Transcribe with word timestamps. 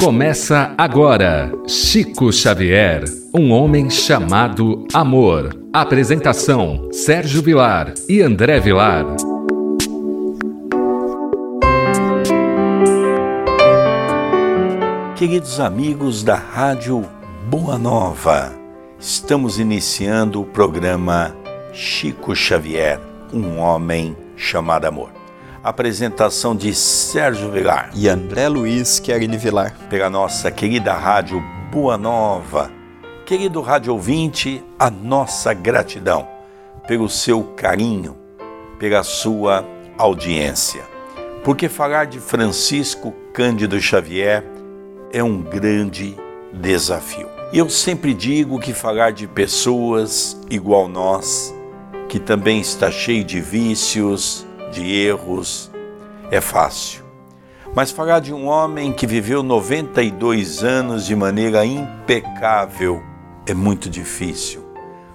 Começa 0.00 0.74
agora 0.78 1.52
Chico 1.66 2.32
Xavier, 2.32 3.02
um 3.34 3.50
homem 3.50 3.90
chamado 3.90 4.86
amor. 4.94 5.50
Apresentação: 5.72 6.88
Sérgio 6.92 7.42
Vilar 7.42 7.92
e 8.08 8.22
André 8.22 8.60
Vilar. 8.60 9.04
Queridos 15.16 15.58
amigos 15.58 16.22
da 16.22 16.36
Rádio 16.36 17.04
Boa 17.50 17.76
Nova, 17.76 18.52
estamos 19.00 19.58
iniciando 19.58 20.40
o 20.40 20.44
programa 20.44 21.34
Chico 21.72 22.36
Xavier, 22.36 23.00
um 23.32 23.58
homem 23.58 24.16
chamado 24.36 24.84
amor. 24.86 25.10
Apresentação 25.62 26.54
de 26.54 26.72
Sérgio 26.72 27.50
Vilar 27.50 27.90
e 27.92 28.08
André 28.08 28.48
Luiz 28.48 29.00
Querini 29.00 29.36
Vilar. 29.36 29.74
Pela 29.90 30.08
nossa 30.08 30.52
querida 30.52 30.92
Rádio 30.92 31.42
Boa 31.72 31.98
Nova. 31.98 32.70
Querido 33.26 33.60
rádio 33.60 33.92
ouvinte, 33.92 34.64
a 34.78 34.88
nossa 34.88 35.52
gratidão 35.52 36.26
pelo 36.86 37.08
seu 37.08 37.42
carinho, 37.56 38.16
pela 38.78 39.02
sua 39.02 39.66
audiência. 39.98 40.82
Porque 41.44 41.68
falar 41.68 42.06
de 42.06 42.20
Francisco 42.20 43.12
Cândido 43.34 43.80
Xavier 43.80 44.44
é 45.12 45.22
um 45.22 45.42
grande 45.42 46.16
desafio. 46.52 47.28
Eu 47.52 47.68
sempre 47.68 48.14
digo 48.14 48.58
que 48.60 48.72
falar 48.72 49.10
de 49.12 49.26
pessoas 49.26 50.40
igual 50.48 50.88
nós, 50.88 51.54
que 52.08 52.18
também 52.18 52.60
está 52.60 52.90
cheio 52.90 53.24
de 53.24 53.40
vícios, 53.40 54.46
de 54.70 54.94
erros, 54.94 55.70
é 56.30 56.40
fácil. 56.40 57.04
Mas 57.74 57.90
falar 57.90 58.20
de 58.20 58.32
um 58.32 58.46
homem 58.46 58.92
que 58.92 59.06
viveu 59.06 59.42
92 59.42 60.64
anos 60.64 61.06
de 61.06 61.14
maneira 61.14 61.64
impecável 61.64 63.02
é 63.46 63.54
muito 63.54 63.88
difícil, 63.88 64.64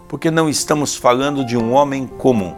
porque 0.07 0.31
não 0.31 0.47
estamos 0.47 0.95
falando 0.95 1.45
de 1.45 1.57
um 1.57 1.73
homem 1.73 2.07
comum, 2.07 2.55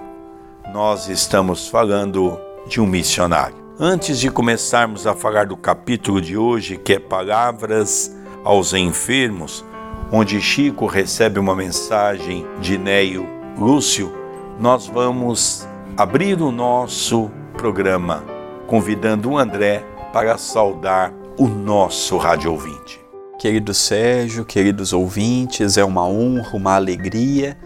nós 0.74 1.08
estamos 1.08 1.68
falando 1.68 2.38
de 2.68 2.82
um 2.82 2.86
missionário. 2.86 3.56
Antes 3.80 4.20
de 4.20 4.30
começarmos 4.30 5.06
a 5.06 5.14
falar 5.14 5.48
do 5.48 5.58
capítulo 5.58 6.22
de 6.22 6.38
hoje, 6.38 6.78
que 6.78 6.94
é 6.94 7.00
Palavras 7.00 8.16
aos 8.44 8.74
Enfermos, 8.74 9.66
onde 10.12 10.40
Chico 10.40 10.86
recebe 10.86 11.40
uma 11.40 11.56
mensagem 11.56 12.46
de 12.62 12.78
Neio 12.78 13.28
Lúcio, 13.58 14.14
nós 14.60 14.88
vamos 14.88 15.68
abrir 15.98 16.42
o 16.42 16.52
nosso 16.52 17.32
programa 17.54 18.22
convidando 18.68 19.30
o 19.30 19.38
André 19.38 19.82
para 20.12 20.38
saudar 20.38 21.14
o 21.38 21.48
nosso 21.48 22.18
rádio 22.18 22.52
ouvinte. 22.52 23.00
Querido 23.40 23.74
Sérgio, 23.74 24.44
queridos 24.44 24.92
ouvintes, 24.92 25.78
é 25.78 25.86
uma 25.86 26.06
honra, 26.06 26.50
uma 26.54 26.76
alegria 26.76 27.58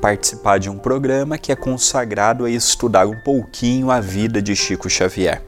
participar 0.00 0.58
de 0.58 0.68
um 0.68 0.76
programa 0.78 1.38
que 1.38 1.52
é 1.52 1.56
consagrado 1.56 2.44
a 2.44 2.50
estudar 2.50 3.06
um 3.06 3.20
pouquinho 3.20 3.88
a 3.88 4.00
vida 4.00 4.42
de 4.42 4.56
Chico 4.56 4.90
Xavier. 4.90 5.40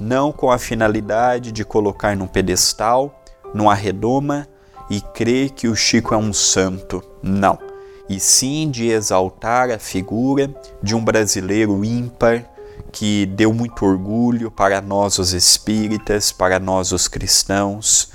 Não 0.00 0.30
com 0.30 0.52
a 0.52 0.58
finalidade 0.58 1.50
de 1.50 1.64
colocar 1.64 2.16
num 2.16 2.28
pedestal, 2.28 3.20
numa 3.52 3.74
redoma 3.74 4.46
e 4.88 5.00
crer 5.00 5.50
que 5.50 5.66
o 5.66 5.74
Chico 5.74 6.14
é 6.14 6.16
um 6.16 6.32
santo. 6.32 7.02
Não 7.20 7.69
e 8.10 8.18
sim 8.18 8.68
de 8.68 8.88
exaltar 8.88 9.70
a 9.70 9.78
figura 9.78 10.52
de 10.82 10.96
um 10.96 11.04
brasileiro 11.04 11.84
ímpar 11.84 12.44
que 12.90 13.24
deu 13.24 13.54
muito 13.54 13.86
orgulho 13.86 14.50
para 14.50 14.80
nós 14.80 15.20
os 15.20 15.32
espíritas, 15.32 16.32
para 16.32 16.58
nós 16.58 16.90
os 16.90 17.06
cristãos, 17.06 18.10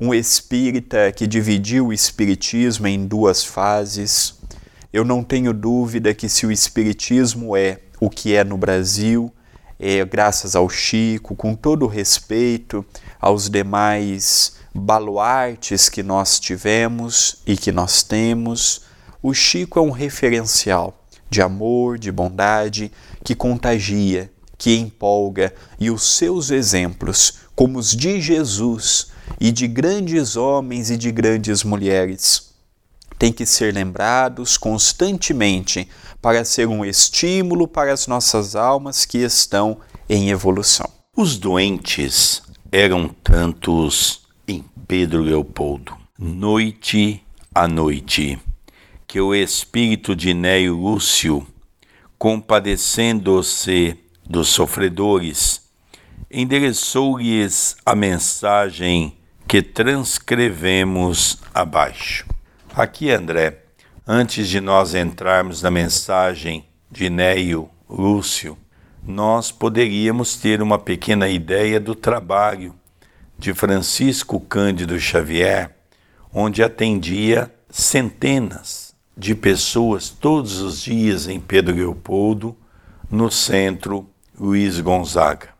um 0.00 0.14
espírita 0.14 1.12
que 1.12 1.26
dividiu 1.26 1.88
o 1.88 1.92
espiritismo 1.92 2.86
em 2.86 3.06
duas 3.06 3.44
fases. 3.44 4.34
Eu 4.90 5.04
não 5.04 5.22
tenho 5.22 5.52
dúvida 5.52 6.14
que 6.14 6.26
se 6.26 6.46
o 6.46 6.50
espiritismo 6.50 7.54
é 7.54 7.80
o 8.00 8.08
que 8.08 8.34
é 8.34 8.44
no 8.44 8.56
Brasil, 8.56 9.30
é 9.78 10.02
graças 10.06 10.56
ao 10.56 10.70
Chico, 10.70 11.36
com 11.36 11.54
todo 11.54 11.84
o 11.84 11.88
respeito 11.88 12.82
aos 13.20 13.50
demais 13.50 14.56
baluartes 14.74 15.90
que 15.90 16.02
nós 16.02 16.40
tivemos 16.40 17.42
e 17.46 17.58
que 17.58 17.70
nós 17.70 18.02
temos, 18.02 18.84
o 19.24 19.32
Chico 19.32 19.78
é 19.78 19.82
um 19.82 19.90
referencial 19.90 21.02
de 21.30 21.40
amor, 21.40 21.98
de 21.98 22.12
bondade, 22.12 22.92
que 23.24 23.34
contagia, 23.34 24.30
que 24.58 24.76
empolga, 24.76 25.54
e 25.80 25.90
os 25.90 26.02
seus 26.02 26.50
exemplos, 26.50 27.38
como 27.56 27.78
os 27.78 27.96
de 27.96 28.20
Jesus 28.20 29.06
e 29.40 29.50
de 29.50 29.66
grandes 29.66 30.36
homens 30.36 30.90
e 30.90 30.98
de 30.98 31.10
grandes 31.10 31.64
mulheres, 31.64 32.50
têm 33.18 33.32
que 33.32 33.46
ser 33.46 33.72
lembrados 33.72 34.58
constantemente 34.58 35.88
para 36.20 36.44
ser 36.44 36.68
um 36.68 36.84
estímulo 36.84 37.66
para 37.66 37.94
as 37.94 38.06
nossas 38.06 38.54
almas 38.54 39.06
que 39.06 39.16
estão 39.16 39.78
em 40.06 40.28
evolução. 40.28 40.90
Os 41.16 41.38
doentes 41.38 42.42
eram 42.70 43.08
tantos 43.08 44.20
em 44.46 44.62
Pedro 44.86 45.22
Leopoldo, 45.22 45.96
noite 46.18 47.22
a 47.54 47.66
noite 47.66 48.38
que 49.06 49.20
o 49.20 49.34
espírito 49.34 50.14
de 50.16 50.34
Neio 50.34 50.76
Lúcio, 50.76 51.46
compadecendo-se 52.18 53.96
dos 54.26 54.48
sofredores, 54.48 55.62
endereçou-lhes 56.30 57.76
a 57.84 57.94
mensagem 57.94 59.16
que 59.46 59.62
transcrevemos 59.62 61.38
abaixo. 61.54 62.26
Aqui, 62.74 63.10
André, 63.10 63.60
antes 64.06 64.48
de 64.48 64.60
nós 64.60 64.94
entrarmos 64.94 65.62
na 65.62 65.70
mensagem 65.70 66.64
de 66.90 67.08
Neio 67.08 67.70
Lúcio, 67.88 68.58
nós 69.06 69.52
poderíamos 69.52 70.34
ter 70.34 70.62
uma 70.62 70.78
pequena 70.78 71.28
ideia 71.28 71.78
do 71.78 71.94
trabalho 71.94 72.74
de 73.38 73.52
Francisco 73.52 74.40
Cândido 74.40 74.98
Xavier, 74.98 75.76
onde 76.32 76.62
atendia 76.62 77.52
centenas 77.70 78.83
de 79.16 79.34
pessoas 79.34 80.08
todos 80.08 80.60
os 80.60 80.82
dias 80.82 81.28
em 81.28 81.38
Pedro 81.38 81.74
Leopoldo, 81.74 82.56
no 83.10 83.30
centro 83.30 84.08
Luiz 84.38 84.80
Gonzaga. 84.80 85.50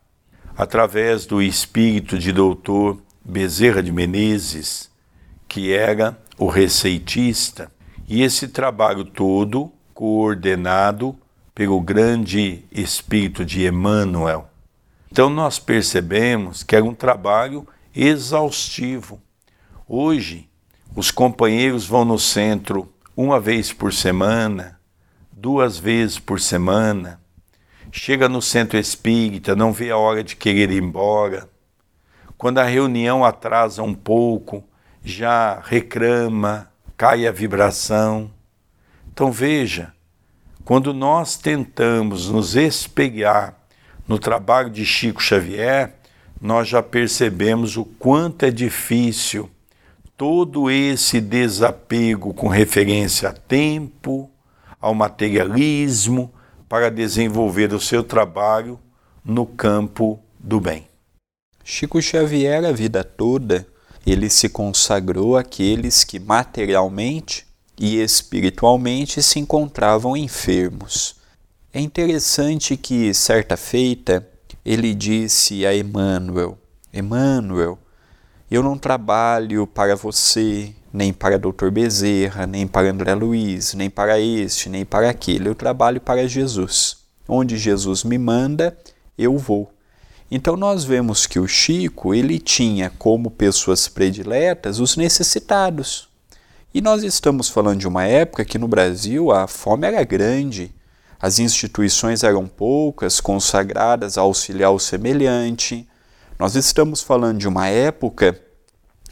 Através 0.56 1.26
do 1.26 1.40
espírito 1.40 2.18
de 2.18 2.32
doutor 2.32 2.98
Bezerra 3.24 3.82
de 3.82 3.92
Menezes, 3.92 4.90
que 5.48 5.72
era 5.72 6.18
o 6.36 6.48
receitista, 6.48 7.70
e 8.08 8.22
esse 8.22 8.48
trabalho 8.48 9.04
todo 9.04 9.72
coordenado 9.94 11.16
pelo 11.54 11.80
grande 11.80 12.64
espírito 12.72 13.44
de 13.44 13.66
Emmanuel. 13.66 14.48
Então 15.10 15.30
nós 15.30 15.58
percebemos 15.58 16.64
que 16.64 16.74
era 16.74 16.84
um 16.84 16.94
trabalho 16.94 17.66
exaustivo. 17.94 19.22
Hoje, 19.88 20.48
os 20.96 21.12
companheiros 21.12 21.86
vão 21.86 22.04
no 22.04 22.18
centro 22.18 22.92
uma 23.16 23.38
vez 23.38 23.72
por 23.72 23.92
semana, 23.92 24.80
duas 25.30 25.78
vezes 25.78 26.18
por 26.18 26.40
semana, 26.40 27.20
chega 27.92 28.28
no 28.28 28.42
centro 28.42 28.76
espírita, 28.76 29.54
não 29.54 29.72
vê 29.72 29.90
a 29.90 29.96
hora 29.96 30.24
de 30.24 30.34
querer 30.34 30.70
ir 30.70 30.82
embora. 30.82 31.48
Quando 32.36 32.58
a 32.58 32.64
reunião 32.64 33.24
atrasa 33.24 33.82
um 33.82 33.94
pouco, 33.94 34.64
já 35.04 35.60
reclama, 35.60 36.68
cai 36.96 37.26
a 37.26 37.30
vibração. 37.30 38.30
Então 39.12 39.30
veja, 39.30 39.92
quando 40.64 40.92
nós 40.92 41.36
tentamos 41.36 42.28
nos 42.28 42.56
espelhar 42.56 43.54
no 44.08 44.18
trabalho 44.18 44.70
de 44.70 44.84
Chico 44.84 45.22
Xavier, 45.22 45.94
nós 46.40 46.68
já 46.68 46.82
percebemos 46.82 47.76
o 47.76 47.84
quanto 47.84 48.44
é 48.44 48.50
difícil 48.50 49.48
todo 50.16 50.70
esse 50.70 51.20
desapego 51.20 52.32
com 52.32 52.48
referência 52.48 53.30
a 53.30 53.32
tempo, 53.32 54.30
ao 54.80 54.94
materialismo, 54.94 56.32
para 56.68 56.90
desenvolver 56.90 57.72
o 57.72 57.80
seu 57.80 58.02
trabalho 58.02 58.78
no 59.24 59.46
campo 59.46 60.20
do 60.38 60.60
bem. 60.60 60.86
Chico 61.62 62.00
Xavier, 62.00 62.64
a 62.64 62.72
vida 62.72 63.02
toda, 63.02 63.66
ele 64.06 64.28
se 64.28 64.48
consagrou 64.48 65.36
àqueles 65.36 66.04
que 66.04 66.20
materialmente 66.20 67.46
e 67.78 68.00
espiritualmente 68.00 69.22
se 69.22 69.38
encontravam 69.38 70.16
enfermos. 70.16 71.16
É 71.72 71.80
interessante 71.80 72.76
que, 72.76 73.12
certa 73.14 73.56
feita, 73.56 74.28
ele 74.64 74.94
disse 74.94 75.66
a 75.66 75.74
Emmanuel: 75.74 76.58
Emmanuel, 76.92 77.78
eu 78.54 78.62
não 78.62 78.78
trabalho 78.78 79.66
para 79.66 79.96
você, 79.96 80.72
nem 80.92 81.12
para 81.12 81.36
Dr. 81.36 81.70
Bezerra, 81.72 82.46
nem 82.46 82.68
para 82.68 82.88
André 82.88 83.12
Luiz, 83.12 83.74
nem 83.74 83.90
para 83.90 84.20
este, 84.20 84.68
nem 84.68 84.84
para 84.84 85.10
aquele. 85.10 85.48
Eu 85.48 85.56
trabalho 85.56 86.00
para 86.00 86.28
Jesus. 86.28 86.98
Onde 87.26 87.58
Jesus 87.58 88.04
me 88.04 88.16
manda, 88.16 88.78
eu 89.18 89.36
vou. 89.36 89.72
Então 90.30 90.56
nós 90.56 90.84
vemos 90.84 91.26
que 91.26 91.40
o 91.40 91.48
Chico, 91.48 92.14
ele 92.14 92.38
tinha 92.38 92.90
como 92.90 93.28
pessoas 93.28 93.88
prediletas 93.88 94.78
os 94.78 94.96
necessitados. 94.96 96.08
E 96.72 96.80
nós 96.80 97.02
estamos 97.02 97.48
falando 97.48 97.80
de 97.80 97.88
uma 97.88 98.04
época 98.04 98.44
que 98.44 98.58
no 98.58 98.68
Brasil 98.68 99.32
a 99.32 99.48
fome 99.48 99.88
era 99.88 100.04
grande, 100.04 100.72
as 101.20 101.40
instituições 101.40 102.22
eram 102.22 102.46
poucas, 102.46 103.20
consagradas 103.20 104.16
a 104.16 104.20
auxiliar 104.20 104.70
o 104.70 104.78
semelhante. 104.78 105.88
Nós 106.38 106.54
estamos 106.54 107.02
falando 107.02 107.38
de 107.38 107.48
uma 107.48 107.66
época 107.66 108.43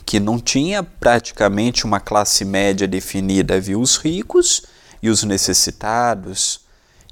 que 0.05 0.21
não 0.21 0.39
tinha 0.39 0.83
praticamente 0.83 1.85
uma 1.85 2.01
classe 2.01 2.45
média 2.45 2.87
definida, 2.87 3.55
havia 3.55 3.79
os 3.79 3.97
ricos 3.97 4.63
e 5.03 5.09
os 5.09 5.25
necessitados, 5.25 6.61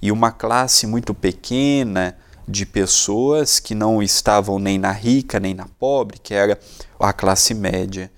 e 0.03 0.11
uma 0.11 0.31
classe 0.31 0.87
muito 0.87 1.13
pequena 1.13 2.17
de 2.47 2.67
pessoas 2.67 3.59
que 3.61 3.75
não 3.75 4.03
estavam 4.03 4.59
nem 4.59 4.79
na 4.79 4.93
rica 4.93 5.39
nem 5.39 5.55
na 5.55 5.67
pobre, 5.79 6.19
que 6.19 6.35
era 6.35 6.59
a 6.99 7.13
classe 7.13 7.55
média. 7.55 8.11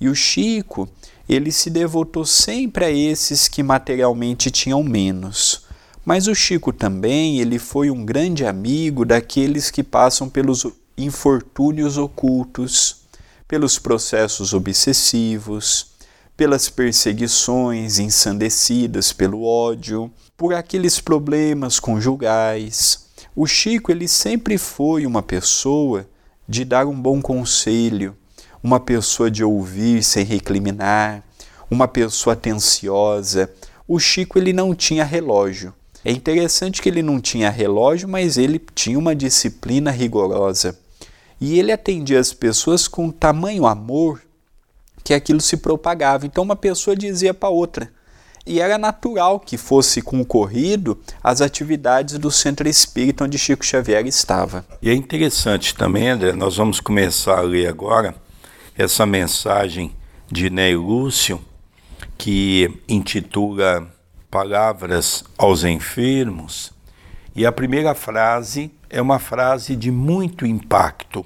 E 0.00 0.08
o 0.08 0.14
Chico, 0.14 0.88
ele 1.28 1.52
se 1.52 1.68
devotou 1.68 2.24
sempre 2.24 2.84
a 2.84 2.90
esses 2.90 3.48
que 3.48 3.62
materialmente 3.62 4.50
tinham 4.50 4.82
menos. 4.82 5.66
Mas 6.04 6.26
o 6.26 6.34
Chico 6.34 6.72
também, 6.72 7.38
ele 7.38 7.58
foi 7.58 7.90
um 7.90 8.04
grande 8.04 8.46
amigo 8.46 9.04
daqueles 9.04 9.70
que 9.70 9.82
passam 9.82 10.28
pelos 10.28 10.66
infortúnios 10.96 11.98
ocultos, 11.98 12.99
pelos 13.50 13.80
processos 13.80 14.54
obsessivos, 14.54 15.88
pelas 16.36 16.68
perseguições 16.68 17.98
ensandecidas 17.98 19.12
pelo 19.12 19.42
ódio, 19.42 20.08
por 20.36 20.54
aqueles 20.54 21.00
problemas 21.00 21.80
conjugais. 21.80 23.06
O 23.34 23.48
Chico 23.48 23.90
ele 23.90 24.06
sempre 24.06 24.56
foi 24.56 25.04
uma 25.04 25.20
pessoa 25.20 26.08
de 26.48 26.64
dar 26.64 26.86
um 26.86 26.94
bom 26.94 27.20
conselho, 27.20 28.16
uma 28.62 28.78
pessoa 28.78 29.28
de 29.28 29.42
ouvir 29.42 30.04
sem 30.04 30.24
recriminar, 30.24 31.24
uma 31.68 31.88
pessoa 31.88 32.34
atenciosa. 32.34 33.52
O 33.88 33.98
Chico 33.98 34.38
ele 34.38 34.52
não 34.52 34.76
tinha 34.76 35.02
relógio. 35.02 35.74
É 36.04 36.12
interessante 36.12 36.80
que 36.80 36.88
ele 36.88 37.02
não 37.02 37.20
tinha 37.20 37.50
relógio, 37.50 38.08
mas 38.08 38.38
ele 38.38 38.64
tinha 38.76 38.96
uma 38.96 39.12
disciplina 39.12 39.90
rigorosa. 39.90 40.78
E 41.40 41.58
ele 41.58 41.72
atendia 41.72 42.20
as 42.20 42.32
pessoas 42.32 42.86
com 42.86 43.10
tamanho 43.10 43.66
amor 43.66 44.20
que 45.02 45.14
aquilo 45.14 45.40
se 45.40 45.56
propagava. 45.56 46.26
Então 46.26 46.44
uma 46.44 46.56
pessoa 46.56 46.94
dizia 46.94 47.32
para 47.32 47.48
outra. 47.48 47.90
E 48.46 48.60
era 48.60 48.78
natural 48.78 49.38
que 49.38 49.56
fosse 49.56 50.02
concorrido 50.02 50.98
às 51.22 51.40
atividades 51.40 52.18
do 52.18 52.30
centro 52.30 52.68
espírita 52.68 53.24
onde 53.24 53.38
Chico 53.38 53.64
Xavier 53.64 54.06
estava. 54.06 54.64
E 54.82 54.90
é 54.90 54.94
interessante 54.94 55.74
também, 55.74 56.08
André, 56.08 56.32
nós 56.32 56.56
vamos 56.56 56.80
começar 56.80 57.38
a 57.38 57.42
ler 57.42 57.68
agora 57.68 58.14
essa 58.76 59.04
mensagem 59.04 59.92
de 60.30 60.48
Ney 60.48 60.74
Lúcio, 60.74 61.40
que 62.16 62.70
intitula 62.88 63.86
Palavras 64.30 65.24
aos 65.36 65.64
Enfermos. 65.64 66.72
E 67.40 67.46
a 67.46 67.50
primeira 67.50 67.94
frase 67.94 68.70
é 68.90 69.00
uma 69.00 69.18
frase 69.18 69.74
de 69.74 69.90
muito 69.90 70.44
impacto 70.44 71.24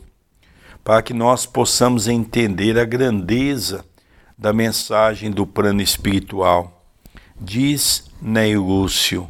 para 0.84 1.02
que 1.02 1.12
nós 1.12 1.44
possamos 1.44 2.06
entender 2.06 2.78
a 2.78 2.84
grandeza 2.84 3.84
da 4.38 4.52
mensagem 4.52 5.28
do 5.28 5.44
plano 5.44 5.82
espiritual. 5.82 6.86
Diz 7.34 8.08
Ney 8.22 8.56
Lúcio: 8.56 9.28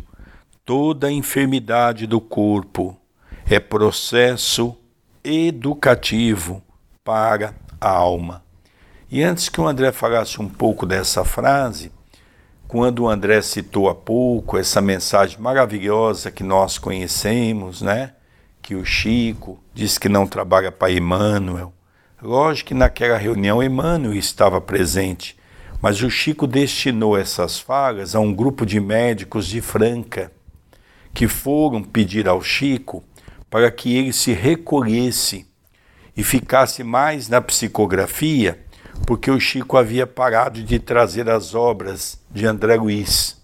toda 0.62 1.10
enfermidade 1.10 2.06
do 2.06 2.20
corpo 2.20 2.94
é 3.48 3.58
processo 3.58 4.76
educativo 5.24 6.62
para 7.02 7.54
a 7.80 7.88
alma. 7.88 8.44
E 9.10 9.22
antes 9.22 9.48
que 9.48 9.58
o 9.58 9.66
André 9.66 9.90
falasse 9.90 10.38
um 10.38 10.50
pouco 10.50 10.84
dessa 10.84 11.24
frase, 11.24 11.90
quando 12.66 13.00
o 13.00 13.08
André 13.08 13.40
citou 13.42 13.88
há 13.88 13.94
pouco 13.94 14.58
essa 14.58 14.80
mensagem 14.80 15.38
maravilhosa 15.38 16.30
que 16.30 16.42
nós 16.42 16.78
conhecemos, 16.78 17.82
né? 17.82 18.12
que 18.64 18.74
o 18.74 18.84
Chico 18.84 19.62
disse 19.74 20.00
que 20.00 20.08
não 20.08 20.26
trabalha 20.26 20.72
para 20.72 20.90
Emmanuel. 20.90 21.72
Lógico 22.22 22.68
que 22.68 22.74
naquela 22.74 23.18
reunião 23.18 23.62
Emmanuel 23.62 24.14
estava 24.14 24.58
presente, 24.58 25.36
mas 25.82 26.02
o 26.02 26.08
Chico 26.08 26.46
destinou 26.46 27.14
essas 27.14 27.58
falas 27.58 28.14
a 28.14 28.20
um 28.20 28.32
grupo 28.32 28.64
de 28.64 28.80
médicos 28.80 29.46
de 29.46 29.60
Franca, 29.60 30.32
que 31.12 31.28
foram 31.28 31.82
pedir 31.82 32.26
ao 32.26 32.40
Chico 32.40 33.04
para 33.50 33.70
que 33.70 33.94
ele 33.94 34.14
se 34.14 34.32
recolhesse 34.32 35.46
e 36.16 36.24
ficasse 36.24 36.82
mais 36.82 37.28
na 37.28 37.42
psicografia, 37.42 38.63
porque 39.06 39.30
o 39.30 39.40
Chico 39.40 39.76
havia 39.76 40.06
parado 40.06 40.62
de 40.62 40.78
trazer 40.78 41.28
as 41.28 41.54
obras 41.54 42.20
de 42.30 42.46
André 42.46 42.76
Luiz. 42.76 43.42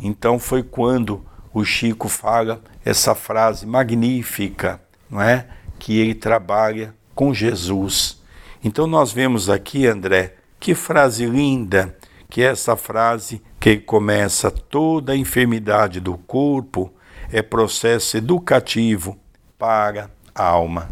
Então 0.00 0.38
foi 0.38 0.62
quando 0.62 1.24
o 1.52 1.64
Chico 1.64 2.08
fala 2.08 2.62
essa 2.84 3.14
frase 3.14 3.66
magnífica, 3.66 4.80
não 5.10 5.20
é? 5.20 5.46
Que 5.78 5.98
ele 5.98 6.14
trabalha 6.14 6.94
com 7.14 7.32
Jesus. 7.32 8.22
Então 8.62 8.86
nós 8.86 9.12
vemos 9.12 9.48
aqui, 9.50 9.86
André, 9.86 10.36
que 10.58 10.74
frase 10.74 11.26
linda, 11.26 11.96
que 12.28 12.42
é 12.42 12.46
essa 12.46 12.76
frase 12.76 13.42
que 13.60 13.76
começa 13.76 14.50
toda 14.50 15.12
a 15.12 15.16
enfermidade 15.16 16.00
do 16.00 16.16
corpo 16.16 16.92
é 17.30 17.42
processo 17.42 18.16
educativo 18.16 19.18
para 19.58 20.10
a 20.34 20.44
alma. 20.44 20.88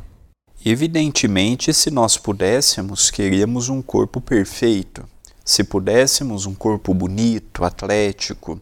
Evidentemente, 0.64 1.74
se 1.74 1.90
nós 1.90 2.16
pudéssemos, 2.16 3.10
queríamos 3.10 3.68
um 3.68 3.82
corpo 3.82 4.20
perfeito. 4.20 5.04
Se 5.44 5.64
pudéssemos 5.64 6.46
um 6.46 6.54
corpo 6.54 6.94
bonito, 6.94 7.64
atlético, 7.64 8.60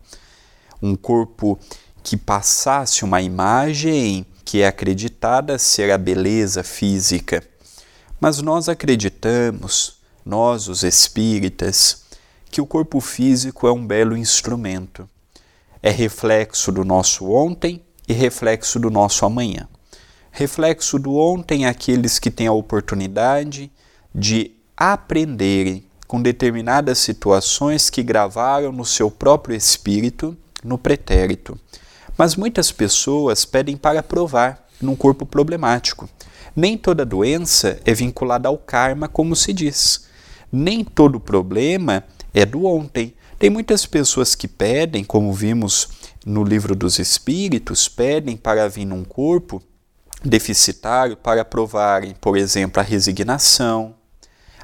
um 0.80 0.96
corpo 0.96 1.58
que 2.02 2.16
passasse 2.16 3.04
uma 3.04 3.20
imagem 3.20 4.24
que 4.46 4.62
é 4.62 4.66
acreditada 4.66 5.58
ser 5.58 5.90
a 5.90 5.98
beleza 5.98 6.62
física. 6.62 7.46
Mas 8.18 8.40
nós 8.40 8.66
acreditamos, 8.70 9.98
nós 10.24 10.68
os 10.68 10.82
espíritas, 10.82 12.04
que 12.50 12.62
o 12.62 12.66
corpo 12.66 12.98
físico 13.00 13.66
é 13.66 13.72
um 13.72 13.86
belo 13.86 14.16
instrumento. 14.16 15.06
É 15.82 15.90
reflexo 15.90 16.72
do 16.72 16.82
nosso 16.82 17.30
ontem 17.30 17.82
e 18.08 18.14
reflexo 18.14 18.80
do 18.80 18.90
nosso 18.90 19.26
amanhã. 19.26 19.68
Reflexo 20.30 20.98
do 20.98 21.16
ontem 21.16 21.66
aqueles 21.66 22.18
que 22.18 22.30
têm 22.30 22.46
a 22.46 22.52
oportunidade 22.52 23.70
de 24.14 24.52
aprenderem 24.76 25.84
com 26.06 26.20
determinadas 26.20 26.98
situações 26.98 27.90
que 27.90 28.02
gravaram 28.02 28.72
no 28.72 28.84
seu 28.84 29.10
próprio 29.10 29.56
espírito 29.56 30.36
no 30.64 30.78
pretérito. 30.78 31.58
Mas 32.16 32.36
muitas 32.36 32.72
pessoas 32.72 33.44
pedem 33.44 33.76
para 33.76 34.02
provar 34.02 34.66
num 34.80 34.96
corpo 34.96 35.24
problemático. 35.24 36.08
Nem 36.54 36.76
toda 36.76 37.04
doença 37.04 37.80
é 37.84 37.94
vinculada 37.94 38.48
ao 38.48 38.58
karma, 38.58 39.08
como 39.08 39.36
se 39.36 39.52
diz. 39.52 40.06
Nem 40.50 40.84
todo 40.84 41.20
problema 41.20 42.04
é 42.34 42.44
do 42.44 42.64
ontem. 42.64 43.14
Tem 43.38 43.48
muitas 43.48 43.86
pessoas 43.86 44.34
que 44.34 44.48
pedem, 44.48 45.04
como 45.04 45.32
vimos 45.32 45.88
no 46.26 46.44
livro 46.44 46.74
dos 46.74 46.98
Espíritos, 46.98 47.88
pedem 47.88 48.36
para 48.36 48.68
vir 48.68 48.84
num 48.84 49.04
corpo 49.04 49.62
deficitário 50.24 51.16
para 51.16 51.44
provarem, 51.44 52.14
por 52.20 52.36
exemplo, 52.36 52.80
a 52.80 52.84
resignação, 52.84 53.94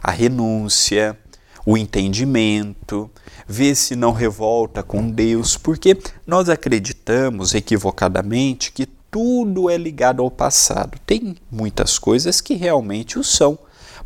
a 0.02 0.10
renúncia, 0.10 1.18
o 1.64 1.76
entendimento, 1.76 3.10
ver 3.46 3.74
se 3.74 3.96
não 3.96 4.12
revolta 4.12 4.82
com 4.82 5.10
Deus, 5.10 5.56
porque 5.56 5.98
nós 6.26 6.48
acreditamos 6.48 7.54
equivocadamente 7.54 8.70
que 8.70 8.86
tudo 9.10 9.68
é 9.68 9.76
ligado 9.76 10.22
ao 10.22 10.30
passado. 10.30 10.98
Tem 11.04 11.36
muitas 11.50 11.98
coisas 11.98 12.40
que 12.40 12.54
realmente 12.54 13.18
o 13.18 13.24
são, 13.24 13.58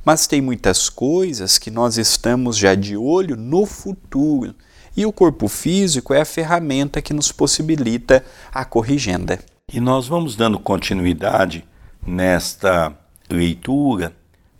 mas 0.04 0.26
tem 0.26 0.40
muitas 0.40 0.88
coisas 0.88 1.58
que 1.58 1.70
nós 1.70 1.98
estamos 1.98 2.56
já 2.56 2.74
de 2.74 2.96
olho 2.96 3.36
no 3.36 3.66
futuro. 3.66 4.54
E 4.96 5.04
o 5.04 5.12
corpo 5.12 5.48
físico 5.48 6.14
é 6.14 6.20
a 6.20 6.24
ferramenta 6.24 7.02
que 7.02 7.12
nos 7.12 7.30
possibilita 7.30 8.24
a 8.52 8.64
corrigenda. 8.64 9.38
E 9.72 9.78
nós 9.78 10.08
vamos 10.08 10.34
dando 10.34 10.58
continuidade 10.58 11.64
nesta 12.04 12.92
leitura, 13.30 14.12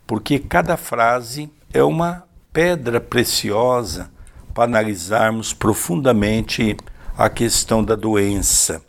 porque 0.07 0.39
cada 0.39 0.77
frase 0.77 1.51
é 1.73 1.83
uma 1.83 2.25
pedra 2.53 3.01
preciosa 3.01 4.09
para 4.55 4.65
analisarmos 4.65 5.53
profundamente 5.53 6.77
a 7.19 7.29
questão 7.29 7.83
da 7.83 7.97
doença. 7.97 8.81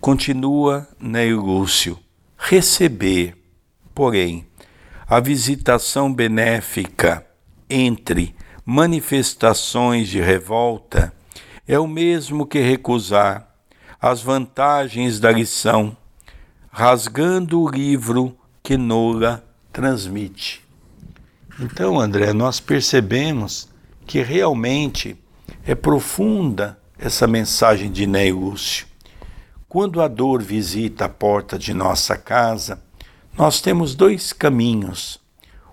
Continua 0.00 0.88
Neil 0.98 1.38
Lúcio, 1.40 1.98
receber, 2.38 3.36
porém, 3.94 4.46
a 5.06 5.20
visitação 5.20 6.10
benéfica 6.10 7.26
entre 7.68 8.34
manifestações 8.64 10.08
de 10.08 10.22
revolta 10.22 11.12
é 11.68 11.78
o 11.78 11.86
mesmo 11.86 12.46
que 12.46 12.60
recusar 12.60 13.49
as 14.00 14.22
vantagens 14.22 15.20
da 15.20 15.30
lição, 15.30 15.94
rasgando 16.70 17.60
o 17.60 17.68
livro 17.68 18.34
que 18.62 18.78
Nola 18.78 19.44
transmite. 19.70 20.64
Então, 21.60 22.00
André, 22.00 22.32
nós 22.32 22.60
percebemos 22.60 23.68
que 24.06 24.22
realmente 24.22 25.18
é 25.66 25.74
profunda 25.74 26.78
essa 26.98 27.26
mensagem 27.26 27.90
de 27.92 28.06
Ney 28.06 28.32
Lúcio. 28.32 28.86
Quando 29.68 30.00
a 30.00 30.08
dor 30.08 30.42
visita 30.42 31.04
a 31.04 31.08
porta 31.08 31.58
de 31.58 31.74
nossa 31.74 32.16
casa, 32.16 32.82
nós 33.36 33.60
temos 33.60 33.94
dois 33.94 34.32
caminhos. 34.32 35.20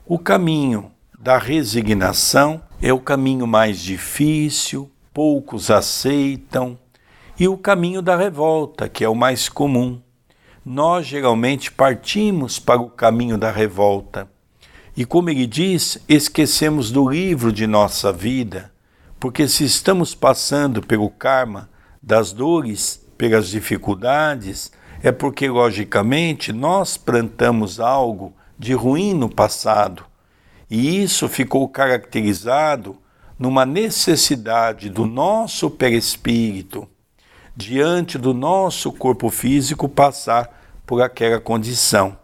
O 0.06 0.20
caminho 0.20 0.92
da 1.18 1.38
resignação 1.38 2.62
é 2.82 2.92
o 2.92 3.00
caminho 3.00 3.48
mais 3.48 3.80
difícil, 3.80 4.92
poucos 5.14 5.72
aceitam, 5.72 6.78
e 7.40 7.48
o 7.48 7.56
caminho 7.58 8.02
da 8.02 8.16
revolta, 8.16 8.90
que 8.90 9.04
é 9.04 9.10
o 9.10 9.14
mais 9.14 9.48
comum. 9.48 10.02
Nós 10.66 11.06
geralmente 11.06 11.72
partimos 11.72 12.58
para 12.58 12.82
o 12.82 12.90
caminho 12.90 13.38
da 13.38 13.52
revolta. 13.52 14.28
E 14.96 15.06
como 15.06 15.30
ele 15.30 15.46
diz, 15.46 16.00
esquecemos 16.10 16.90
do 16.90 17.08
livro 17.08 17.54
de 17.54 17.68
nossa 17.68 18.12
vida, 18.12 18.72
porque 19.20 19.48
se 19.48 19.64
estamos 19.64 20.16
passando 20.16 20.82
pelo 20.82 21.10
karma 21.12 21.70
das 22.02 22.32
dores, 22.34 23.06
pelas 23.16 23.50
dificuldades, 23.50 24.72
é 25.04 25.12
porque, 25.12 25.48
logicamente, 25.48 26.52
nós 26.52 26.98
plantamos 26.98 27.80
algo 27.80 28.34
de 28.58 28.74
ruim 28.74 29.14
no 29.14 29.30
passado. 29.30 30.04
E 30.70 31.04
isso 31.04 31.30
ficou 31.30 31.70
caracterizado 31.70 32.98
numa 33.38 33.64
necessidade 33.64 34.90
do 34.90 35.06
nosso 35.06 35.70
perispírito, 35.70 36.88
diante 37.58 38.20
do 38.20 38.36
nosso 38.36 38.92
corpo 38.92 39.32
físico, 39.32 39.90
passar 39.90 40.80
por 40.86 41.02
aquela 41.02 41.40
condição. 41.40 42.16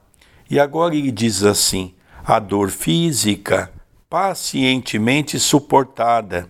E 0.47 0.59
agora 0.59 0.95
ele 0.95 1.11
diz 1.11 1.43
assim: 1.43 1.95
a 2.23 2.37
dor 2.37 2.69
física, 2.69 3.73
pacientemente 4.07 5.39
suportada, 5.39 6.47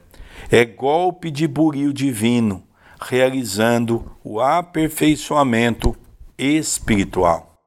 é 0.52 0.66
golpe 0.66 1.32
de 1.32 1.48
buril 1.48 1.94
divino, 1.94 2.62
realizando 3.00 4.12
o 4.22 4.42
aperfeiçoamento 4.42 5.96
espiritual. 6.38 7.64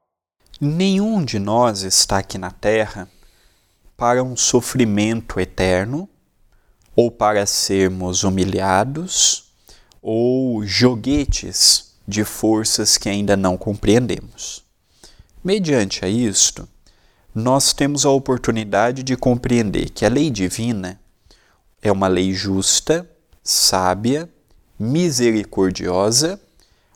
Nenhum 0.61 1.25
de 1.25 1.39
nós 1.39 1.81
está 1.81 2.19
aqui 2.19 2.37
na 2.37 2.51
Terra 2.51 3.09
para 3.95 4.23
um 4.23 4.37
sofrimento 4.37 5.39
eterno 5.39 6.07
ou 6.95 7.09
para 7.09 7.45
sermos 7.47 8.23
humilhados 8.23 9.46
ou 10.09 10.65
joguetes 10.65 11.91
de 12.07 12.23
forças 12.23 12.97
que 12.97 13.09
ainda 13.09 13.35
não 13.35 13.57
compreendemos. 13.57 14.63
Mediante 15.43 16.05
a 16.05 16.07
isto, 16.07 16.65
nós 17.35 17.73
temos 17.73 18.05
a 18.05 18.09
oportunidade 18.09 19.03
de 19.03 19.17
compreender 19.17 19.89
que 19.89 20.05
a 20.05 20.09
lei 20.09 20.29
divina 20.29 20.97
é 21.81 21.91
uma 21.91 22.07
lei 22.07 22.31
justa, 22.31 23.05
sábia, 23.43 24.29
misericordiosa, 24.79 26.39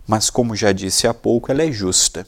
mas 0.07 0.29
como 0.29 0.55
já 0.55 0.71
disse 0.71 1.05
há 1.05 1.13
pouco, 1.13 1.51
ela 1.51 1.63
é 1.63 1.71
justa. 1.71 2.25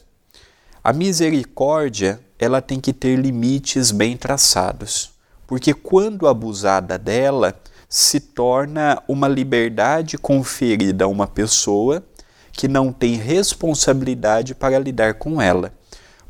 A 0.82 0.92
misericórdia, 0.92 2.20
ela 2.38 2.60
tem 2.60 2.78
que 2.78 2.92
ter 2.92 3.18
limites 3.18 3.90
bem 3.90 4.18
traçados, 4.18 5.12
porque 5.46 5.72
quando 5.72 6.28
abusada 6.28 6.98
dela, 6.98 7.58
se 7.94 8.18
torna 8.18 9.00
uma 9.06 9.28
liberdade 9.28 10.18
conferida 10.18 11.04
a 11.04 11.08
uma 11.08 11.28
pessoa 11.28 12.04
que 12.50 12.66
não 12.66 12.92
tem 12.92 13.14
responsabilidade 13.14 14.52
para 14.52 14.80
lidar 14.80 15.14
com 15.14 15.40
ela. 15.40 15.72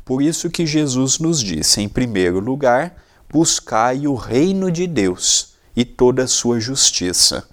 Por 0.05 0.21
isso 0.21 0.47
que 0.47 0.63
Jesus 0.63 1.17
nos 1.17 1.41
disse, 1.41 1.81
em 1.81 1.89
primeiro 1.89 2.39
lugar, 2.39 2.95
buscai 3.27 4.05
o 4.05 4.13
reino 4.13 4.71
de 4.71 4.85
Deus 4.85 5.55
e 5.75 5.83
toda 5.83 6.25
a 6.25 6.27
sua 6.27 6.59
justiça. 6.59 7.49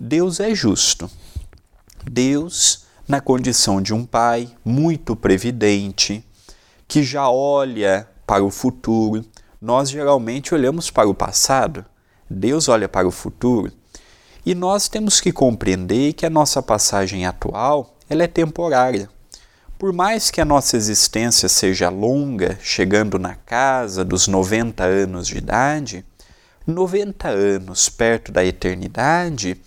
Deus 0.00 0.40
é 0.40 0.52
justo. 0.52 1.08
Deus, 2.04 2.86
na 3.06 3.20
condição 3.20 3.80
de 3.80 3.94
um 3.94 4.04
pai 4.04 4.50
muito 4.64 5.14
previdente, 5.14 6.24
que 6.88 7.04
já 7.04 7.30
olha 7.30 8.08
para 8.26 8.42
o 8.42 8.50
futuro, 8.50 9.24
nós 9.60 9.90
geralmente 9.90 10.52
olhamos 10.52 10.90
para 10.90 11.08
o 11.08 11.14
passado, 11.14 11.86
Deus 12.32 12.68
olha 12.68 12.88
para 12.88 13.06
o 13.06 13.12
futuro. 13.12 13.70
E 14.44 14.54
nós 14.54 14.88
temos 14.88 15.20
que 15.20 15.30
compreender 15.30 16.14
que 16.14 16.26
a 16.26 16.30
nossa 16.30 16.60
passagem 16.60 17.26
atual 17.26 17.96
ela 18.10 18.24
é 18.24 18.26
temporária. 18.26 19.08
Por 19.78 19.92
mais 19.92 20.30
que 20.30 20.40
a 20.40 20.44
nossa 20.44 20.76
existência 20.76 21.48
seja 21.48 21.88
longa, 21.88 22.58
chegando 22.60 23.18
na 23.18 23.34
casa 23.34 24.04
dos 24.04 24.28
90 24.28 24.84
anos 24.84 25.26
de 25.26 25.38
idade, 25.38 26.04
90 26.66 27.28
anos 27.28 27.88
perto 27.88 28.30
da 28.30 28.44
eternidade 28.44 29.60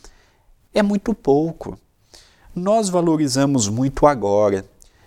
é 0.74 0.82
muito 0.82 1.14
pouco. 1.14 1.78
Nós 2.56 2.88
valorizamos 2.88 3.68
muito 3.68 4.08
agora 4.08 4.66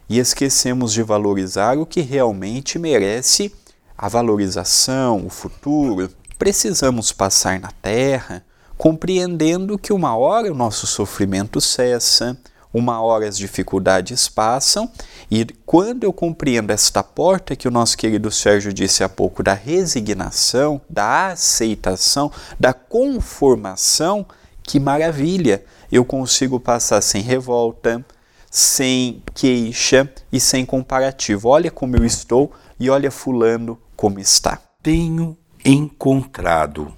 e 0.08 0.18
esquecemos 0.18 0.92
de 0.92 1.02
valorizar 1.02 1.78
o 1.78 1.86
que 1.86 2.00
realmente 2.00 2.78
merece 2.78 3.54
a 3.96 4.08
valorização, 4.08 5.26
o 5.26 5.30
futuro. 5.30 6.10
Precisamos 6.38 7.10
passar 7.10 7.58
na 7.58 7.72
Terra 7.82 8.44
compreendendo 8.76 9.76
que 9.76 9.92
uma 9.92 10.16
hora 10.16 10.52
o 10.52 10.54
nosso 10.54 10.86
sofrimento 10.86 11.60
cessa, 11.60 12.38
uma 12.72 13.02
hora 13.02 13.26
as 13.26 13.36
dificuldades 13.36 14.28
passam, 14.28 14.88
e 15.28 15.44
quando 15.66 16.04
eu 16.04 16.12
compreendo 16.12 16.70
esta 16.70 17.02
porta 17.02 17.56
que 17.56 17.66
o 17.66 17.72
nosso 17.72 17.98
querido 17.98 18.30
Sérgio 18.30 18.72
disse 18.72 19.02
há 19.02 19.08
pouco, 19.08 19.42
da 19.42 19.52
resignação, 19.52 20.80
da 20.88 21.26
aceitação, 21.32 22.30
da 22.58 22.72
conformação, 22.72 24.24
que 24.62 24.78
maravilha! 24.78 25.64
Eu 25.90 26.04
consigo 26.04 26.60
passar 26.60 27.00
sem 27.00 27.20
revolta, 27.20 28.04
sem 28.48 29.22
queixa 29.34 30.08
e 30.30 30.38
sem 30.38 30.64
comparativo. 30.64 31.48
Olha 31.48 31.70
como 31.70 31.96
eu 31.96 32.04
estou 32.04 32.52
e 32.78 32.88
olha 32.90 33.10
Fulano 33.10 33.78
como 33.96 34.20
está. 34.20 34.60
Tenho 34.82 35.36
encontrado 35.64 36.92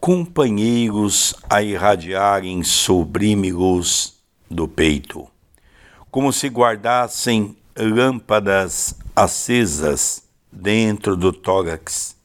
companheiros 0.00 1.34
a 1.48 1.62
irradiarem 1.62 2.62
sublime 2.62 3.50
luz 3.52 4.14
do 4.50 4.68
peito, 4.68 5.26
como 6.10 6.32
se 6.32 6.48
guardassem 6.48 7.56
lâmpadas 7.76 8.96
acesas 9.16 10.22
dentro 10.52 11.16
do 11.16 11.32
tórax. 11.32 12.16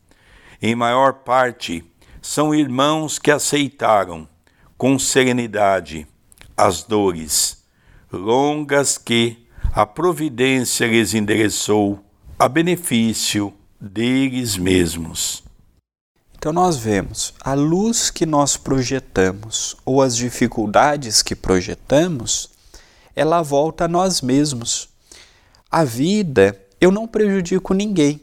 Em 0.61 0.75
maior 0.75 1.13
parte, 1.13 1.83
são 2.21 2.53
irmãos 2.53 3.17
que 3.17 3.31
aceitaram 3.31 4.27
com 4.77 4.99
serenidade 4.99 6.05
as 6.57 6.83
dores 6.83 7.59
longas 8.11 8.97
que 8.97 9.47
a 9.71 9.85
providência 9.85 10.88
lhes 10.88 11.13
endereçou 11.13 12.03
a 12.38 12.47
benefício 12.49 13.53
deles 13.79 14.57
mesmos. 14.57 15.43
Então, 16.39 16.53
nós 16.53 16.77
vemos 16.77 17.34
a 17.43 17.53
luz 17.53 18.10
que 18.10 18.25
nós 18.25 18.55
projetamos 18.55 19.75
ou 19.84 20.01
as 20.01 20.15
dificuldades 20.15 21.22
que 21.22 21.36
projetamos, 21.36 22.50
ela 23.13 23.41
volta 23.41 23.84
a 23.84 23.88
nós 23.89 24.22
mesmos. 24.22 24.88
A 25.69 25.84
vida, 25.84 26.58
eu 26.79 26.91
não 26.91 27.05
prejudico 27.05 27.74
ninguém. 27.74 28.22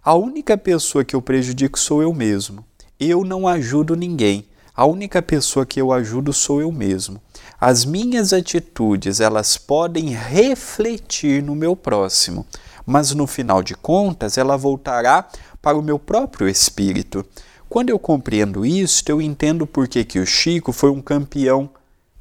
A 0.00 0.14
única 0.14 0.56
pessoa 0.56 1.04
que 1.04 1.16
eu 1.16 1.20
prejudico 1.20 1.76
sou 1.76 2.00
eu 2.00 2.14
mesmo. 2.14 2.64
Eu 3.00 3.24
não 3.24 3.48
ajudo 3.48 3.96
ninguém. 3.96 4.46
A 4.72 4.86
única 4.86 5.20
pessoa 5.20 5.66
que 5.66 5.80
eu 5.80 5.92
ajudo 5.92 6.32
sou 6.32 6.60
eu 6.60 6.70
mesmo. 6.70 7.20
As 7.60 7.84
minhas 7.84 8.32
atitudes, 8.32 9.18
elas 9.18 9.58
podem 9.58 10.10
refletir 10.10 11.42
no 11.42 11.56
meu 11.56 11.74
próximo, 11.74 12.46
mas 12.86 13.10
no 13.12 13.26
final 13.26 13.60
de 13.60 13.74
contas, 13.74 14.38
ela 14.38 14.56
voltará 14.56 15.28
para 15.60 15.76
o 15.76 15.82
meu 15.82 15.98
próprio 15.98 16.48
espírito. 16.48 17.26
Quando 17.68 17.90
eu 17.90 17.98
compreendo 17.98 18.64
isso, 18.64 19.02
eu 19.08 19.20
entendo 19.20 19.66
por 19.66 19.88
que, 19.88 20.04
que 20.04 20.20
o 20.20 20.26
Chico 20.26 20.72
foi 20.72 20.90
um 20.90 21.02
campeão 21.02 21.68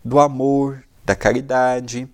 do 0.03 0.19
amor, 0.19 0.83
da 1.05 1.15
caridade, 1.15 2.09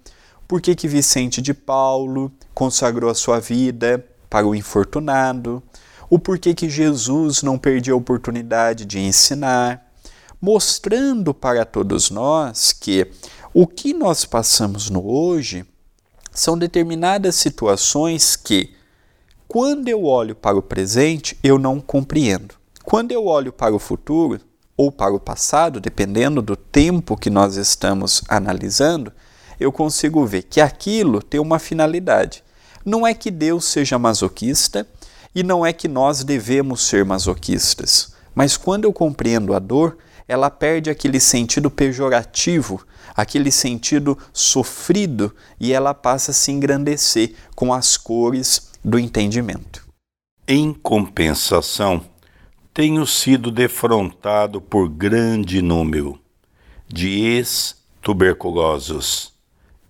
por 0.47 0.59
que, 0.59 0.75
que 0.75 0.87
Vicente 0.87 1.41
de 1.41 1.53
Paulo 1.53 2.29
consagrou 2.53 3.09
a 3.09 3.15
sua 3.15 3.39
vida 3.39 4.05
para 4.29 4.45
o 4.45 4.53
infortunado, 4.53 5.63
o 6.09 6.19
porquê 6.19 6.53
que 6.53 6.69
Jesus 6.69 7.41
não 7.41 7.57
perdia 7.57 7.93
a 7.93 7.97
oportunidade 7.97 8.83
de 8.83 8.99
ensinar, 8.99 9.89
mostrando 10.41 11.33
para 11.33 11.63
todos 11.63 12.11
nós 12.11 12.73
que 12.73 13.09
o 13.53 13.65
que 13.65 13.93
nós 13.93 14.25
passamos 14.25 14.89
no 14.89 15.09
hoje 15.09 15.65
são 16.33 16.57
determinadas 16.57 17.35
situações 17.35 18.35
que, 18.35 18.73
quando 19.47 19.87
eu 19.87 20.03
olho 20.03 20.35
para 20.35 20.57
o 20.57 20.61
presente, 20.61 21.37
eu 21.41 21.57
não 21.57 21.79
compreendo. 21.79 22.60
Quando 22.83 23.11
eu 23.11 23.25
olho 23.25 23.53
para 23.53 23.75
o 23.75 23.79
futuro 23.79 24.39
ou 24.75 24.91
para 24.91 25.13
o 25.13 25.19
passado, 25.19 25.79
dependendo 25.79 26.41
do 26.41 26.55
tempo 26.55 27.15
que 27.15 27.29
nós 27.29 27.55
estamos 27.55 28.23
analisando, 28.27 29.11
eu 29.59 29.71
consigo 29.71 30.25
ver 30.25 30.43
que 30.43 30.59
aquilo 30.59 31.21
tem 31.21 31.39
uma 31.39 31.59
finalidade. 31.59 32.43
Não 32.83 33.05
é 33.05 33.13
que 33.13 33.29
Deus 33.29 33.65
seja 33.65 33.99
masoquista 33.99 34.87
e 35.35 35.43
não 35.43 35.65
é 35.65 35.71
que 35.71 35.87
nós 35.87 36.23
devemos 36.23 36.81
ser 36.81 37.05
masoquistas, 37.05 38.13
mas 38.33 38.57
quando 38.57 38.85
eu 38.85 38.93
compreendo 38.93 39.53
a 39.53 39.59
dor, 39.59 39.97
ela 40.27 40.49
perde 40.49 40.89
aquele 40.89 41.19
sentido 41.19 41.69
pejorativo, 41.69 42.85
aquele 43.15 43.51
sentido 43.51 44.17
sofrido 44.33 45.33
e 45.59 45.73
ela 45.73 45.93
passa 45.93 46.31
a 46.31 46.33
se 46.33 46.51
engrandecer 46.51 47.35
com 47.55 47.73
as 47.73 47.97
cores 47.97 48.71
do 48.83 48.97
entendimento. 48.97 49.85
Em 50.47 50.73
compensação, 50.73 52.01
tenho 52.73 53.05
sido 53.05 53.51
defrontado 53.51 54.61
por 54.61 54.87
grande 54.87 55.61
número 55.61 56.17
de 56.87 57.21
ex-tuberculosos, 57.21 59.33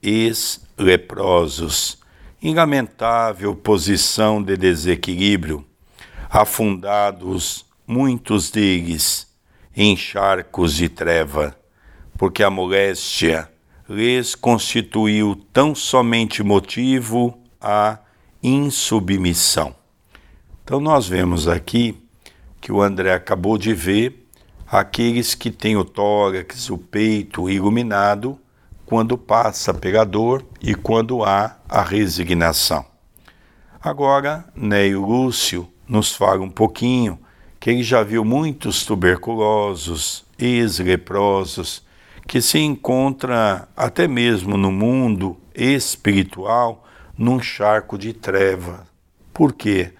ex-leprosos, 0.01 1.99
em 2.41 2.55
lamentável 2.55 3.55
posição 3.55 4.41
de 4.41 4.57
desequilíbrio, 4.57 5.63
afundados 6.27 7.67
muitos 7.85 8.49
deles 8.49 9.27
em 9.75 9.95
charcos 9.95 10.73
de 10.73 10.89
treva, 10.89 11.55
porque 12.17 12.41
a 12.41 12.49
moléstia 12.49 13.47
lhes 13.87 14.33
constituiu 14.33 15.35
tão 15.53 15.75
somente 15.75 16.41
motivo 16.41 17.37
à 17.59 17.99
insubmissão. 18.41 19.75
Então 20.63 20.79
nós 20.79 21.07
vemos 21.07 21.47
aqui 21.47 22.00
que 22.61 22.71
o 22.71 22.81
André 22.81 23.11
acabou 23.11 23.57
de 23.57 23.73
ver 23.73 24.27
aqueles 24.71 25.35
que 25.35 25.49
têm 25.49 25.75
o 25.75 25.83
tórax, 25.83 26.69
o 26.69 26.77
peito 26.77 27.49
iluminado 27.49 28.39
quando 28.85 29.17
passa 29.17 29.73
pela 29.73 30.05
dor 30.05 30.45
e 30.61 30.75
quando 30.75 31.23
há 31.23 31.57
a 31.67 31.81
resignação. 31.81 32.85
Agora, 33.81 34.45
Neio 34.55 35.03
Lúcio 35.03 35.67
nos 35.87 36.15
fala 36.15 36.41
um 36.41 36.49
pouquinho 36.49 37.19
que 37.59 37.69
ele 37.69 37.83
já 37.83 38.03
viu 38.03 38.23
muitos 38.23 38.85
tuberculosos, 38.85 40.23
ex-leprosos, 40.37 41.83
que 42.27 42.41
se 42.41 42.59
encontra 42.59 43.67
até 43.75 44.07
mesmo 44.07 44.55
no 44.55 44.71
mundo 44.71 45.37
espiritual 45.55 46.85
num 47.17 47.41
charco 47.41 47.97
de 47.97 48.13
treva. 48.13 48.87
Por 49.33 49.53
quê? 49.53 49.93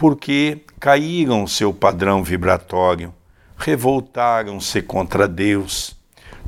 Porque 0.00 0.62
caíram 0.80 1.46
seu 1.46 1.74
padrão 1.74 2.24
vibratório, 2.24 3.12
revoltaram-se 3.58 4.80
contra 4.80 5.28
Deus, 5.28 5.94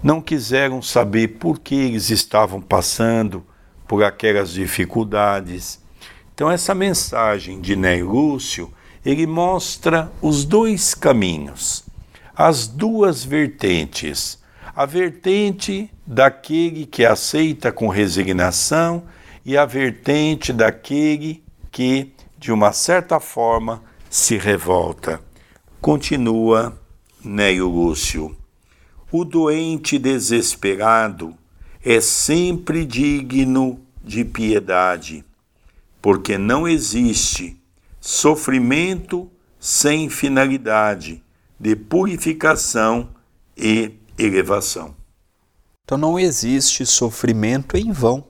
não 0.03 0.23
quiseram 0.23 0.81
saber 0.81 1.37
por 1.39 1.59
que 1.59 1.75
eles 1.75 2.09
estavam 2.09 2.63
passando 2.63 3.45
por 3.87 4.03
aquelas 4.03 4.53
dificuldades. 4.53 5.79
Então 6.35 6.51
essa 6.51 6.75
mensagem 6.75 7.61
de 7.61 7.77
Ney 7.77 8.03
Lúcio 8.03 8.73
ele 9.05 9.27
mostra 9.27 10.11
os 10.23 10.47
dois 10.47 10.95
caminhos, 10.95 11.85
as 12.35 12.67
duas 12.67 13.23
vertentes. 13.23 14.41
A 14.75 14.87
vertente 14.87 15.91
daquele 16.07 16.87
que 16.87 17.05
aceita 17.05 17.71
com 17.71 17.89
resignação 17.89 19.03
e 19.45 19.59
a 19.59 19.67
vertente 19.67 20.55
daquele 20.55 21.45
que, 21.71 22.15
de 22.43 22.51
uma 22.51 22.73
certa 22.73 23.21
forma, 23.21 23.81
se 24.11 24.37
revolta. 24.37 25.23
Continua 25.81 26.77
Neio 27.25 27.69
Lúcio. 27.69 28.37
O 29.13 29.25
doente 29.25 29.97
desesperado 29.97 31.37
é 31.85 32.01
sempre 32.01 32.85
digno 32.85 33.81
de 34.03 34.25
piedade, 34.25 35.25
porque 36.01 36.37
não 36.37 36.67
existe 36.67 37.57
sofrimento 38.01 39.31
sem 39.61 40.11
finalidade 40.11 41.23
de 41.61 41.77
purificação 41.77 43.09
e 43.57 43.93
elevação. 44.19 44.97
Então 45.85 45.97
não 45.97 46.19
existe 46.19 46.85
sofrimento 46.87 47.77
em 47.77 47.93
vão. 47.93 48.25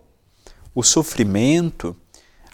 O 0.75 0.83
sofrimento, 0.83 1.97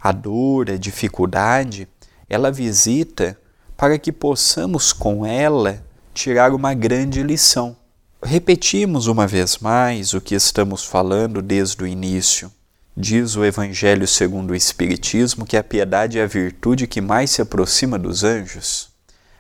a 0.01 0.13
dor, 0.13 0.71
a 0.71 0.77
dificuldade, 0.77 1.89
ela 2.29 2.51
visita 2.51 3.39
para 3.77 3.99
que 3.99 4.13
possamos 4.13 4.93
com 4.93 5.25
ela 5.25 5.83
tirar 6.13 6.53
uma 6.53 6.75
grande 6.75 7.23
lição. 7.23 7.77
Repetimos 8.23 9.07
uma 9.07 9.27
vez 9.27 9.59
mais 9.59 10.13
o 10.13 10.21
que 10.21 10.35
estamos 10.35 10.85
falando 10.85 11.41
desde 11.41 11.85
o 11.85 11.87
início. 11.87 12.51
Diz 12.97 13.37
o 13.37 13.45
Evangelho 13.45 14.09
segundo 14.09 14.51
o 14.51 14.57
Espiritismo 14.57 15.47
que 15.47 15.57
a 15.57 15.63
piedade 15.63 16.19
é 16.19 16.25
a 16.25 16.27
virtude 16.27 16.89
que 16.89 17.01
mais 17.01 17.31
se 17.31 17.41
aproxima 17.41 17.97
dos 17.97 18.25
anjos. 18.25 18.89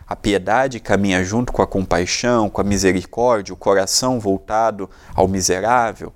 A 0.06 0.14
piedade 0.14 0.78
caminha 0.78 1.24
junto 1.24 1.52
com 1.52 1.60
a 1.60 1.66
compaixão, 1.66 2.48
com 2.48 2.60
a 2.60 2.64
misericórdia, 2.64 3.52
o 3.52 3.56
coração 3.56 4.20
voltado 4.20 4.88
ao 5.12 5.26
miserável. 5.26 6.12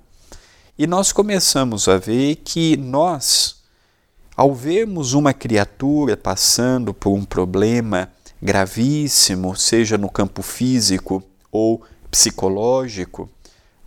E 0.79 0.87
nós 0.87 1.11
começamos 1.11 1.87
a 1.87 1.97
ver 1.97 2.37
que 2.37 2.77
nós, 2.77 3.62
ao 4.35 4.53
vermos 4.53 5.13
uma 5.13 5.33
criatura 5.33 6.17
passando 6.17 6.93
por 6.93 7.11
um 7.13 7.23
problema 7.23 8.09
gravíssimo, 8.41 9.55
seja 9.55 9.97
no 9.97 10.09
campo 10.09 10.41
físico 10.41 11.23
ou 11.51 11.83
psicológico, 12.09 13.29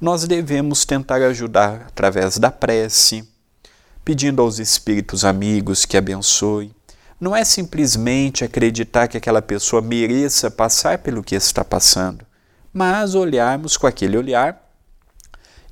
nós 0.01 0.27
devemos 0.27 0.85
tentar 0.85 1.23
ajudar 1.23 1.87
através 1.89 2.39
da 2.39 2.51
prece, 2.51 3.29
pedindo 4.05 4.41
aos 4.41 4.59
espíritos 4.59 5.25
amigos 5.25 5.85
que 5.85 5.97
abençoem. 5.97 6.75
Não 7.21 7.35
é 7.35 7.45
simplesmente 7.45 8.45
acreditar 8.45 9.09
que 9.09 9.17
aquela 9.17 9.43
pessoa 9.43 9.83
mereça 9.83 10.51
passar 10.51 10.99
pelo 10.99 11.23
que 11.23 11.35
está 11.35 11.65
passando, 11.65 12.25
mas 12.73 13.15
olharmos 13.15 13.77
com 13.77 13.87
aquele 13.87 14.19
olhar 14.19 14.65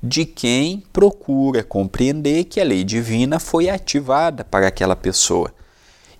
de 0.01 0.25
quem 0.25 0.83
procura 0.91 1.63
compreender 1.63 2.45
que 2.45 2.59
a 2.59 2.63
lei 2.63 2.83
divina 2.83 3.39
foi 3.39 3.69
ativada 3.69 4.43
para 4.43 4.67
aquela 4.67 4.95
pessoa 4.95 5.51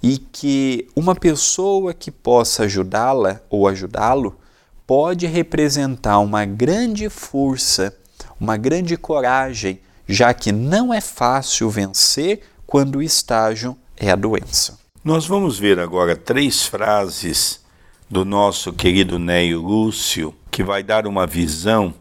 e 0.02 0.18
que 0.18 0.88
uma 0.96 1.16
pessoa 1.16 1.94
que 1.94 2.12
possa 2.12 2.64
ajudá-la 2.64 3.42
ou 3.50 3.68
ajudá-lo 3.68 4.38
pode 4.86 5.26
representar 5.26 6.20
uma 6.20 6.46
grande 6.46 7.10
força, 7.10 7.96
uma 8.40 8.58
grande 8.58 8.98
coragem 8.98 9.80
já 10.08 10.34
que 10.34 10.52
não 10.52 10.94
é 10.94 11.02
fácil 11.02 11.70
vencer 11.70 12.42
quando 12.68 12.98
o 12.98 13.02
estágio 13.02 13.76
é 13.98 14.12
a 14.12 14.16
doença. 14.16 14.78
Nós 15.04 15.26
vamos 15.26 15.58
ver 15.58 15.80
agora 15.80 16.16
três 16.16 16.66
frases 16.66 17.62
do 18.10 18.24
nosso 18.24 18.72
querido 18.74 19.18
Neio 19.18 19.62
Lúcio, 19.62 20.34
que 20.52 20.64
vai 20.64 20.84
dar 20.84 21.08
uma 21.08 21.26
visão 21.26 21.94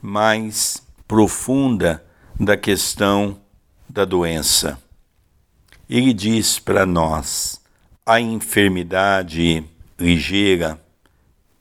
mais 0.00 0.82
profunda 1.06 2.04
da 2.38 2.56
questão 2.56 3.40
da 3.88 4.04
doença. 4.04 4.78
Ele 5.88 6.12
diz 6.12 6.58
para 6.58 6.84
nós: 6.84 7.60
a 8.04 8.20
enfermidade 8.20 9.64
ligeira 9.98 10.80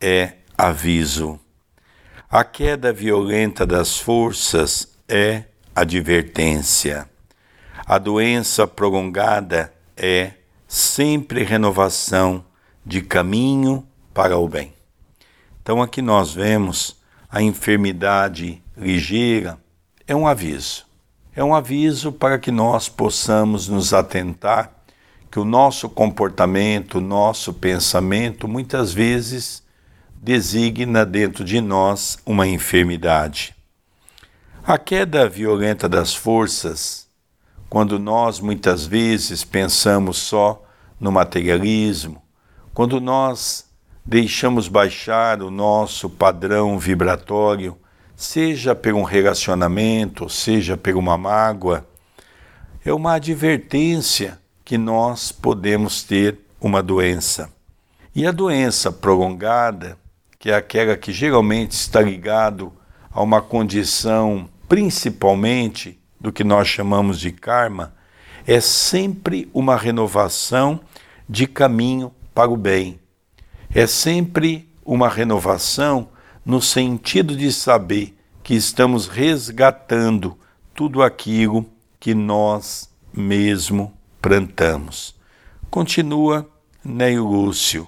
é 0.02 0.34
aviso. 0.58 1.40
A 2.30 2.44
queda 2.44 2.92
violenta 2.92 3.66
das 3.66 3.98
forças 3.98 4.98
é 5.08 5.46
advertência. 5.76 7.10
A 7.86 7.98
doença 7.98 8.68
prolongada 8.68 9.74
é 9.96 10.34
sempre 10.68 11.44
renovação 11.44 12.44
de 12.86 13.02
caminho 13.02 13.88
para 14.14 14.38
o 14.38 14.50
bem. 14.50 14.74
Então 15.62 15.82
aqui 15.82 16.02
nós 16.02 16.34
vemos 16.34 17.00
a 17.30 17.42
enfermidade 17.42 18.62
ligeira 18.78 19.58
é 20.08 20.16
um 20.16 20.28
aviso. 20.28 20.86
É 21.36 21.44
um 21.44 21.54
aviso 21.54 22.12
para 22.12 22.40
que 22.40 22.52
nós 22.52 22.88
possamos 22.88 23.68
nos 23.68 23.94
atentar 23.94 24.72
que 25.30 25.40
o 25.40 25.46
nosso 25.46 25.90
comportamento, 25.90 27.00
o 27.00 27.02
nosso 27.02 27.54
pensamento 27.54 28.48
muitas 28.48 28.94
vezes 28.94 29.62
designa 30.16 31.06
dentro 31.06 31.44
de 31.44 31.60
nós 31.60 32.18
uma 32.26 32.48
enfermidade. 32.48 33.54
A 34.66 34.78
queda 34.78 35.28
violenta 35.28 35.90
das 35.90 36.16
forças, 36.16 37.08
quando 37.70 38.00
nós 38.00 38.40
muitas 38.40 38.86
vezes 38.86 39.44
pensamos 39.44 40.18
só 40.18 40.64
no 41.00 41.12
materialismo, 41.12 42.22
quando 42.74 43.02
nós 43.02 43.66
deixamos 44.06 44.68
baixar 44.68 45.42
o 45.42 45.52
nosso 45.52 46.10
padrão 46.10 46.80
vibratório, 46.80 47.78
seja 48.16 48.74
por 48.74 48.94
um 48.94 49.04
relacionamento, 49.04 50.30
seja 50.30 50.78
por 50.78 50.96
uma 50.96 51.18
mágoa, 51.18 51.86
é 52.84 52.94
uma 52.94 53.14
advertência 53.14 54.40
que 54.64 54.78
nós 54.78 55.32
podemos 55.32 56.04
ter 56.04 56.40
uma 56.60 56.82
doença. 56.82 57.50
E 58.16 58.26
a 58.26 58.32
doença 58.32 58.92
prolongada, 58.92 59.98
que 60.40 60.50
é 60.50 60.56
aquela 60.56 60.96
que 60.96 61.12
geralmente 61.12 61.72
está 61.72 62.02
ligado 62.02 62.72
a 63.12 63.22
uma 63.22 63.42
condição 63.42 64.50
principalmente 64.68 66.00
do 66.20 66.32
que 66.32 66.44
nós 66.44 66.68
chamamos 66.68 67.20
de 67.20 67.32
karma, 67.32 67.94
é 68.48 68.60
sempre 68.60 69.50
uma 69.54 69.76
renovação 69.76 70.80
de 71.28 71.48
caminho 71.48 72.12
para 72.34 72.50
o 72.50 72.58
bem. 72.58 73.00
É 73.74 73.86
sempre 73.88 74.70
uma 74.84 75.10
renovação 75.10 76.08
no 76.46 76.62
sentido 76.62 77.36
de 77.36 77.52
saber 77.52 78.16
que 78.44 78.54
estamos 78.54 79.08
resgatando 79.08 80.38
tudo 80.74 81.02
aquilo 81.02 81.66
que 82.00 82.14
nós 82.14 82.90
mesmo 83.12 83.92
plantamos. 84.22 85.16
Continua 85.72 86.48
Neio 86.84 87.26
Lúcio. 87.26 87.88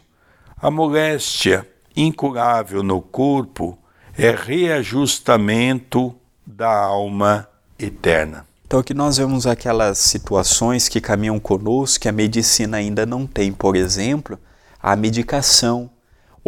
A 0.60 0.72
moléstia 0.72 1.68
incurável 1.96 2.82
no 2.82 3.02
corpo 3.02 3.78
é 4.18 4.32
reajustamento 4.32 6.16
da 6.46 6.86
alma 6.86 7.48
eterna. 7.78 8.48
Então 8.66 8.80
aqui 8.80 8.94
nós 8.94 9.18
vemos 9.18 9.46
aquelas 9.46 9.98
situações 10.00 10.90
que 10.90 11.00
caminham 11.00 11.40
conosco 11.40 12.02
que 12.02 12.10
a 12.10 12.12
medicina 12.12 12.78
ainda 12.78 13.06
não 13.06 13.28
tem, 13.28 13.54
por 13.54 13.76
exemplo, 13.76 14.40
a 14.82 14.96
medicação, 14.96 15.90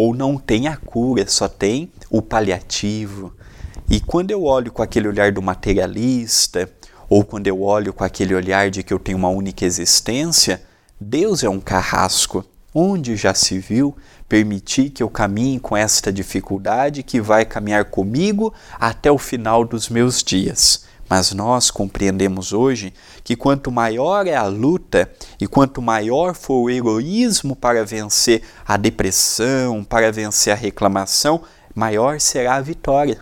ou 0.01 0.15
não 0.15 0.37
tem 0.37 0.69
a 0.69 0.77
cura, 0.77 1.27
só 1.27 1.49
tem 1.49 1.91
o 2.09 2.21
paliativo. 2.21 3.33
E 3.89 3.99
quando 3.99 4.31
eu 4.31 4.45
olho 4.45 4.71
com 4.71 4.81
aquele 4.81 5.09
olhar 5.09 5.29
do 5.33 5.41
materialista, 5.41 6.71
ou 7.09 7.25
quando 7.25 7.47
eu 7.47 7.61
olho 7.61 7.91
com 7.91 8.05
aquele 8.05 8.33
olhar 8.33 8.71
de 8.71 8.81
que 8.81 8.93
eu 8.93 8.97
tenho 8.97 9.17
uma 9.17 9.27
única 9.27 9.65
existência, 9.65 10.63
Deus 10.97 11.43
é 11.43 11.49
um 11.49 11.59
carrasco. 11.59 12.45
Onde 12.73 13.17
já 13.17 13.33
se 13.33 13.59
viu 13.59 13.93
permitir 14.29 14.89
que 14.91 15.03
eu 15.03 15.09
caminhe 15.09 15.59
com 15.59 15.75
esta 15.75 16.13
dificuldade 16.13 17.03
que 17.03 17.19
vai 17.19 17.43
caminhar 17.43 17.83
comigo 17.83 18.53
até 18.79 19.11
o 19.11 19.17
final 19.17 19.65
dos 19.65 19.89
meus 19.89 20.23
dias? 20.23 20.85
Mas 21.09 21.31
nós 21.33 21.71
compreendemos 21.71 22.53
hoje 22.53 22.93
que 23.23 23.35
quanto 23.35 23.71
maior 23.71 24.27
é 24.27 24.35
a 24.35 24.45
luta 24.45 25.11
e 25.41 25.47
quanto 25.47 25.81
maior 25.81 26.35
for 26.35 26.61
o 26.61 26.69
heroísmo 26.69 27.55
para 27.55 27.83
vencer 27.83 28.43
a 28.65 28.77
depressão, 28.77 29.83
para 29.83 30.11
vencer 30.11 30.53
a 30.53 30.55
reclamação, 30.55 31.41
maior 31.73 32.19
será 32.19 32.55
a 32.55 32.61
vitória. 32.61 33.21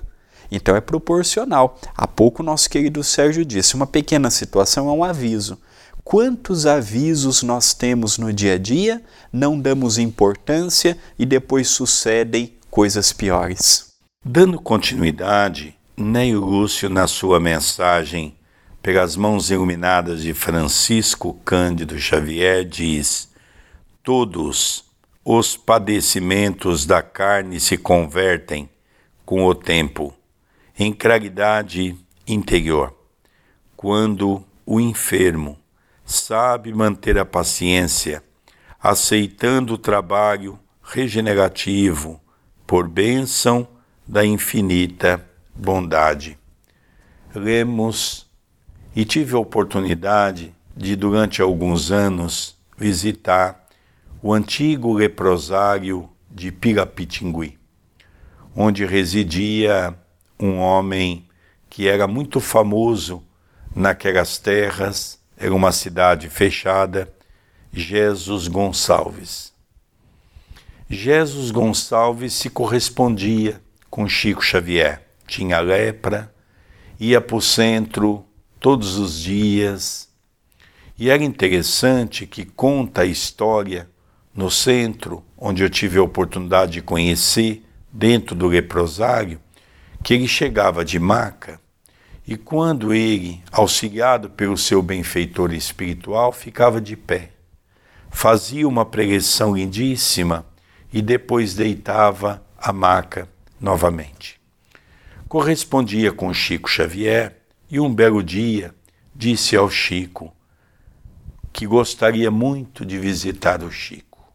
Então 0.51 0.75
é 0.75 0.81
proporcional. 0.81 1.79
Há 1.95 2.07
pouco 2.07 2.43
nosso 2.43 2.69
querido 2.69 3.03
Sérgio 3.03 3.45
disse: 3.45 3.75
uma 3.75 3.87
pequena 3.87 4.29
situação 4.29 4.89
é 4.89 4.91
um 4.91 5.03
aviso. 5.03 5.57
Quantos 6.03 6.65
avisos 6.65 7.43
nós 7.43 7.73
temos 7.73 8.17
no 8.17 8.31
dia 8.31 8.53
a 8.53 8.57
dia, 8.57 9.03
não 9.31 9.59
damos 9.59 9.97
importância 9.97 10.97
e 11.19 11.25
depois 11.25 11.67
sucedem 11.67 12.53
coisas 12.71 13.11
piores. 13.11 13.87
Dando 14.23 14.59
continuidade, 14.59 15.76
Neio 15.99 16.39
Lúcio, 16.41 16.91
na 16.91 17.07
sua 17.07 17.39
mensagem 17.39 18.37
pelas 18.83 19.15
mãos 19.15 19.49
iluminadas 19.49 20.21
de 20.21 20.31
Francisco 20.31 21.33
Cândido 21.43 21.97
Xavier, 21.97 22.63
diz: 22.63 23.33
Todos 24.03 24.85
os 25.25 25.57
padecimentos 25.57 26.85
da 26.85 27.01
carne 27.01 27.59
se 27.59 27.77
convertem 27.77 28.69
com 29.25 29.43
o 29.43 29.55
tempo 29.55 30.13
em 30.77 30.93
claridade 30.93 31.97
interior, 32.27 32.95
quando 33.75 34.45
o 34.67 34.79
enfermo 34.79 35.57
sabe 36.05 36.71
manter 36.75 37.17
a 37.17 37.25
paciência, 37.25 38.23
aceitando 38.79 39.73
o 39.73 39.79
trabalho 39.79 40.59
regenerativo 40.83 42.21
por 42.67 42.87
bênção 42.87 43.67
da 44.07 44.23
infinita 44.23 45.26
bondade. 45.57 46.37
Lemos 47.33 48.29
e 48.95 49.03
tive 49.05 49.35
a 49.35 49.39
oportunidade 49.39 50.53
de, 50.75 50.95
durante 50.95 51.41
alguns 51.41 51.91
anos, 51.91 52.57
visitar 52.77 53.67
o 54.21 54.33
antigo 54.33 54.93
leprosário 54.93 56.09
de 56.29 56.51
Pirapitingui, 56.51 57.57
onde 58.55 58.85
residia 58.85 59.97
um 60.39 60.57
homem 60.57 61.27
que 61.69 61.87
era 61.87 62.07
muito 62.07 62.39
famoso 62.39 63.23
naquelas 63.75 64.37
terras 64.37 65.17
era 65.37 65.53
uma 65.53 65.71
cidade 65.71 66.29
fechada, 66.29 67.13
Jesus 67.71 68.47
Gonçalves. 68.47 69.53
Jesus 70.89 71.51
Gonçalves 71.51 72.33
se 72.33 72.49
correspondia 72.49 73.61
com 73.89 74.07
Chico 74.07 74.41
Xavier. 74.43 75.06
Tinha 75.27 75.59
lepra, 75.59 76.33
ia 76.99 77.21
para 77.21 77.35
o 77.35 77.41
centro 77.41 78.25
todos 78.59 78.97
os 78.97 79.19
dias. 79.19 80.09
E 80.97 81.09
era 81.09 81.23
interessante 81.23 82.25
que 82.25 82.45
conta 82.45 83.01
a 83.01 83.05
história 83.05 83.87
no 84.33 84.49
centro, 84.49 85.23
onde 85.37 85.61
eu 85.61 85.69
tive 85.69 85.99
a 85.99 86.03
oportunidade 86.03 86.73
de 86.73 86.81
conhecer, 86.81 87.63
dentro 87.91 88.35
do 88.35 88.47
leprosário, 88.47 89.39
que 90.03 90.13
ele 90.13 90.27
chegava 90.27 90.85
de 90.85 90.99
maca 90.99 91.59
e 92.27 92.35
quando 92.35 92.93
ele, 92.93 93.41
auxiliado 93.49 94.29
pelo 94.29 94.57
seu 94.57 94.81
benfeitor 94.81 95.53
espiritual, 95.53 96.33
ficava 96.33 96.81
de 96.81 96.97
pé, 96.97 97.31
fazia 98.09 98.67
uma 98.67 98.85
pregação 98.85 99.55
lindíssima 99.55 100.45
e 100.91 101.01
depois 101.01 101.53
deitava 101.53 102.43
a 102.57 102.73
maca 102.73 103.29
novamente. 103.61 104.36
Correspondia 105.27 106.13
com 106.13 106.33
Chico 106.33 106.69
Xavier 106.69 107.35
e 107.69 107.81
um 107.81 107.93
belo 107.93 108.23
dia 108.23 108.73
disse 109.13 109.57
ao 109.57 109.69
Chico 109.69 110.33
que 111.51 111.67
gostaria 111.67 112.31
muito 112.31 112.85
de 112.85 112.97
visitar 112.97 113.61
o 113.61 113.69
Chico. 113.69 114.25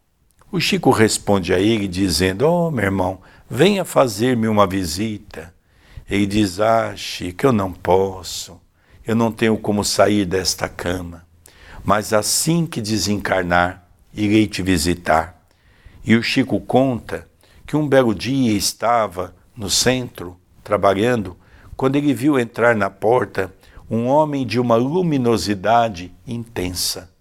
O 0.51 0.59
Chico 0.59 0.91
responde 0.91 1.51
a 1.51 1.59
ele 1.59 1.87
dizendo: 1.87 2.47
Oh, 2.47 2.69
meu 2.69 2.85
irmão, 2.85 3.19
venha 3.49 3.83
fazer-me 3.83 4.47
uma 4.47 4.67
visita. 4.67 5.51
Ele 6.07 6.27
diz: 6.27 6.59
Ah, 6.59 6.95
Chico, 6.95 7.47
eu 7.47 7.51
não 7.51 7.73
posso, 7.73 8.61
eu 9.03 9.15
não 9.15 9.31
tenho 9.31 9.57
como 9.57 9.83
sair 9.83 10.25
desta 10.25 10.69
cama, 10.69 11.25
mas 11.83 12.13
assim 12.13 12.67
que 12.67 12.79
desencarnar, 12.79 13.83
irei 14.13 14.45
te 14.45 14.61
visitar. 14.61 15.43
E 16.05 16.15
o 16.15 16.21
Chico 16.21 16.59
conta 16.59 17.27
que 17.65 17.75
um 17.75 17.87
belo 17.87 18.13
dia 18.13 18.51
estava 18.51 19.35
no 19.57 19.71
centro, 19.71 20.37
trabalhando, 20.63 21.35
quando 21.75 21.95
ele 21.95 22.13
viu 22.13 22.39
entrar 22.39 22.75
na 22.75 22.89
porta 22.89 23.53
um 23.89 24.07
homem 24.07 24.45
de 24.45 24.59
uma 24.59 24.75
luminosidade 24.75 26.13
intensa. 26.25 27.11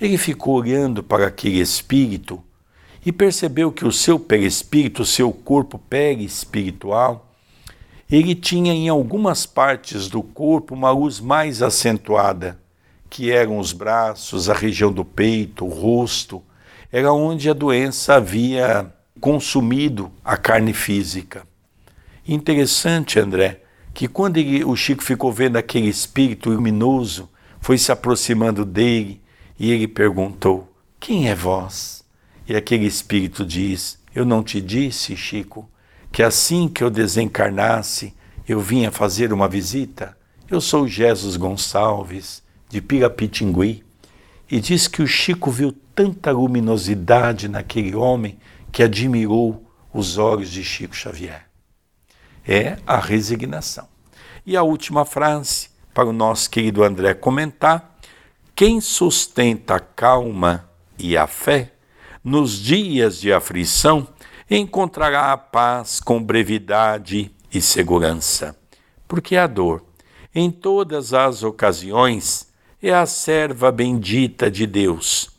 Ele 0.00 0.16
ficou 0.16 0.54
olhando 0.54 1.02
para 1.02 1.26
aquele 1.26 1.60
espírito 1.60 2.42
e 3.04 3.12
percebeu 3.12 3.70
que 3.72 3.84
o 3.84 3.92
seu 3.92 4.18
perispírito, 4.18 5.02
o 5.02 5.06
seu 5.06 5.32
corpo 5.32 5.78
perispiritual, 5.78 7.30
ele 8.10 8.34
tinha 8.34 8.72
em 8.72 8.88
algumas 8.88 9.46
partes 9.46 10.08
do 10.08 10.22
corpo 10.22 10.74
uma 10.74 10.90
luz 10.90 11.20
mais 11.20 11.62
acentuada, 11.62 12.58
que 13.08 13.30
eram 13.30 13.58
os 13.58 13.72
braços, 13.72 14.48
a 14.48 14.54
região 14.54 14.92
do 14.92 15.04
peito, 15.04 15.64
o 15.64 15.68
rosto, 15.68 16.42
era 16.90 17.12
onde 17.12 17.48
a 17.48 17.52
doença 17.52 18.14
havia 18.14 18.92
consumido 19.20 20.10
a 20.24 20.36
carne 20.36 20.72
física. 20.72 21.46
Interessante, 22.26 23.18
André, 23.18 23.62
que 23.94 24.06
quando 24.06 24.36
ele, 24.36 24.64
o 24.64 24.76
Chico 24.76 25.02
ficou 25.02 25.32
vendo 25.32 25.56
aquele 25.56 25.88
espírito 25.88 26.50
luminoso, 26.50 27.28
foi 27.60 27.76
se 27.78 27.90
aproximando 27.92 28.64
dele 28.64 29.20
e 29.58 29.70
ele 29.70 29.88
perguntou: 29.88 30.72
Quem 30.98 31.28
é 31.28 31.34
vós? 31.34 32.04
E 32.48 32.54
aquele 32.54 32.86
espírito 32.86 33.44
diz: 33.44 33.98
Eu 34.14 34.24
não 34.24 34.42
te 34.42 34.60
disse, 34.60 35.16
Chico, 35.16 35.68
que 36.10 36.22
assim 36.22 36.68
que 36.68 36.82
eu 36.82 36.90
desencarnasse, 36.90 38.14
eu 38.48 38.60
vinha 38.60 38.90
fazer 38.90 39.32
uma 39.32 39.48
visita. 39.48 40.16
Eu 40.48 40.60
sou 40.60 40.88
Jesus 40.88 41.36
Gonçalves, 41.36 42.42
de 42.68 42.80
Pirapitingui, 42.80 43.84
e 44.50 44.60
diz 44.60 44.88
que 44.88 45.02
o 45.02 45.06
Chico 45.06 45.50
viu 45.50 45.72
tanta 45.94 46.32
luminosidade 46.32 47.48
naquele 47.48 47.94
homem 47.94 48.38
que 48.72 48.82
admirou 48.82 49.64
os 49.92 50.18
olhos 50.18 50.50
de 50.50 50.64
Chico 50.64 50.96
Xavier. 50.96 51.49
É 52.52 52.78
a 52.84 52.96
resignação. 52.96 53.86
E 54.44 54.56
a 54.56 54.64
última 54.64 55.04
frase, 55.04 55.68
para 55.94 56.08
o 56.08 56.12
nosso 56.12 56.50
querido 56.50 56.82
André 56.82 57.14
comentar: 57.14 57.96
quem 58.56 58.80
sustenta 58.80 59.76
a 59.76 59.78
calma 59.78 60.68
e 60.98 61.16
a 61.16 61.28
fé 61.28 61.70
nos 62.24 62.58
dias 62.58 63.20
de 63.20 63.32
aflição 63.32 64.08
encontrará 64.50 65.30
a 65.30 65.36
paz 65.36 66.00
com 66.00 66.20
brevidade 66.20 67.30
e 67.54 67.62
segurança, 67.62 68.56
porque 69.06 69.36
a 69.36 69.46
dor, 69.46 69.84
em 70.34 70.50
todas 70.50 71.14
as 71.14 71.44
ocasiões, 71.44 72.52
é 72.82 72.92
a 72.92 73.06
serva 73.06 73.70
bendita 73.70 74.50
de 74.50 74.66
Deus, 74.66 75.30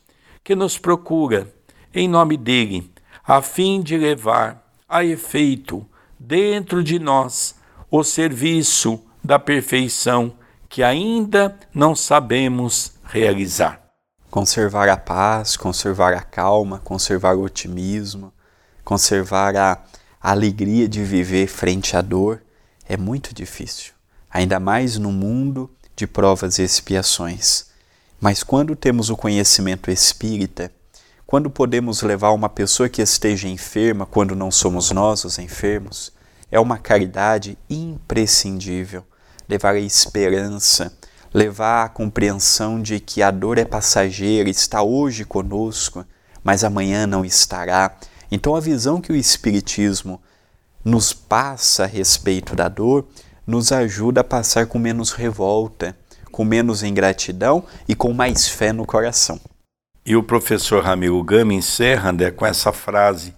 que 0.42 0.54
nos 0.54 0.78
procura, 0.78 1.46
em 1.92 2.08
nome 2.08 2.38
dele, 2.38 2.90
a 3.22 3.42
fim 3.42 3.82
de 3.82 3.98
levar 3.98 4.66
a 4.88 5.04
efeito 5.04 5.86
dentro 6.26 6.84
de 6.84 6.98
nós 6.98 7.54
o 7.90 8.04
serviço 8.04 9.02
da 9.22 9.38
perfeição 9.38 10.34
que 10.68 10.82
ainda 10.82 11.58
não 11.74 11.94
sabemos 11.94 12.92
realizar. 13.04 13.82
Conservar 14.30 14.88
a 14.88 14.96
paz, 14.96 15.56
conservar 15.56 16.14
a 16.14 16.22
calma, 16.22 16.78
conservar 16.78 17.34
o 17.36 17.42
otimismo, 17.42 18.32
conservar 18.84 19.54
a 19.56 19.82
alegria 20.20 20.88
de 20.88 21.02
viver 21.02 21.48
frente 21.48 21.96
à 21.96 22.00
dor 22.00 22.42
é 22.88 22.96
muito 22.96 23.34
difícil, 23.34 23.92
ainda 24.30 24.58
mais 24.58 24.96
no 24.96 25.12
mundo 25.12 25.70
de 25.94 26.06
provas 26.06 26.58
e 26.58 26.62
expiações. 26.62 27.66
Mas 28.20 28.42
quando 28.42 28.76
temos 28.76 29.10
o 29.10 29.16
conhecimento 29.16 29.90
espírita, 29.90 30.72
quando 31.32 31.48
podemos 31.48 32.02
levar 32.02 32.32
uma 32.32 32.50
pessoa 32.50 32.90
que 32.90 33.00
esteja 33.00 33.48
enferma, 33.48 34.04
quando 34.04 34.36
não 34.36 34.50
somos 34.50 34.90
nós 34.90 35.24
os 35.24 35.38
enfermos, 35.38 36.12
é 36.50 36.60
uma 36.60 36.76
caridade 36.76 37.56
imprescindível. 37.70 39.02
Levar 39.48 39.74
a 39.76 39.80
esperança, 39.80 40.92
levar 41.32 41.86
a 41.86 41.88
compreensão 41.88 42.82
de 42.82 43.00
que 43.00 43.22
a 43.22 43.30
dor 43.30 43.56
é 43.56 43.64
passageira, 43.64 44.50
está 44.50 44.82
hoje 44.82 45.24
conosco, 45.24 46.04
mas 46.44 46.64
amanhã 46.64 47.06
não 47.06 47.24
estará. 47.24 47.96
Então, 48.30 48.54
a 48.54 48.60
visão 48.60 49.00
que 49.00 49.10
o 49.10 49.16
Espiritismo 49.16 50.20
nos 50.84 51.14
passa 51.14 51.84
a 51.84 51.86
respeito 51.86 52.54
da 52.54 52.68
dor 52.68 53.08
nos 53.46 53.72
ajuda 53.72 54.20
a 54.20 54.24
passar 54.24 54.66
com 54.66 54.78
menos 54.78 55.12
revolta, 55.12 55.96
com 56.30 56.44
menos 56.44 56.82
ingratidão 56.82 57.64
e 57.88 57.94
com 57.94 58.12
mais 58.12 58.46
fé 58.46 58.70
no 58.70 58.84
coração. 58.84 59.40
E 60.04 60.16
o 60.16 60.22
professor 60.22 60.82
Ramiro 60.82 61.22
Gama 61.22 61.54
encerra 61.54 62.12
com 62.32 62.44
essa 62.44 62.72
frase: 62.72 63.34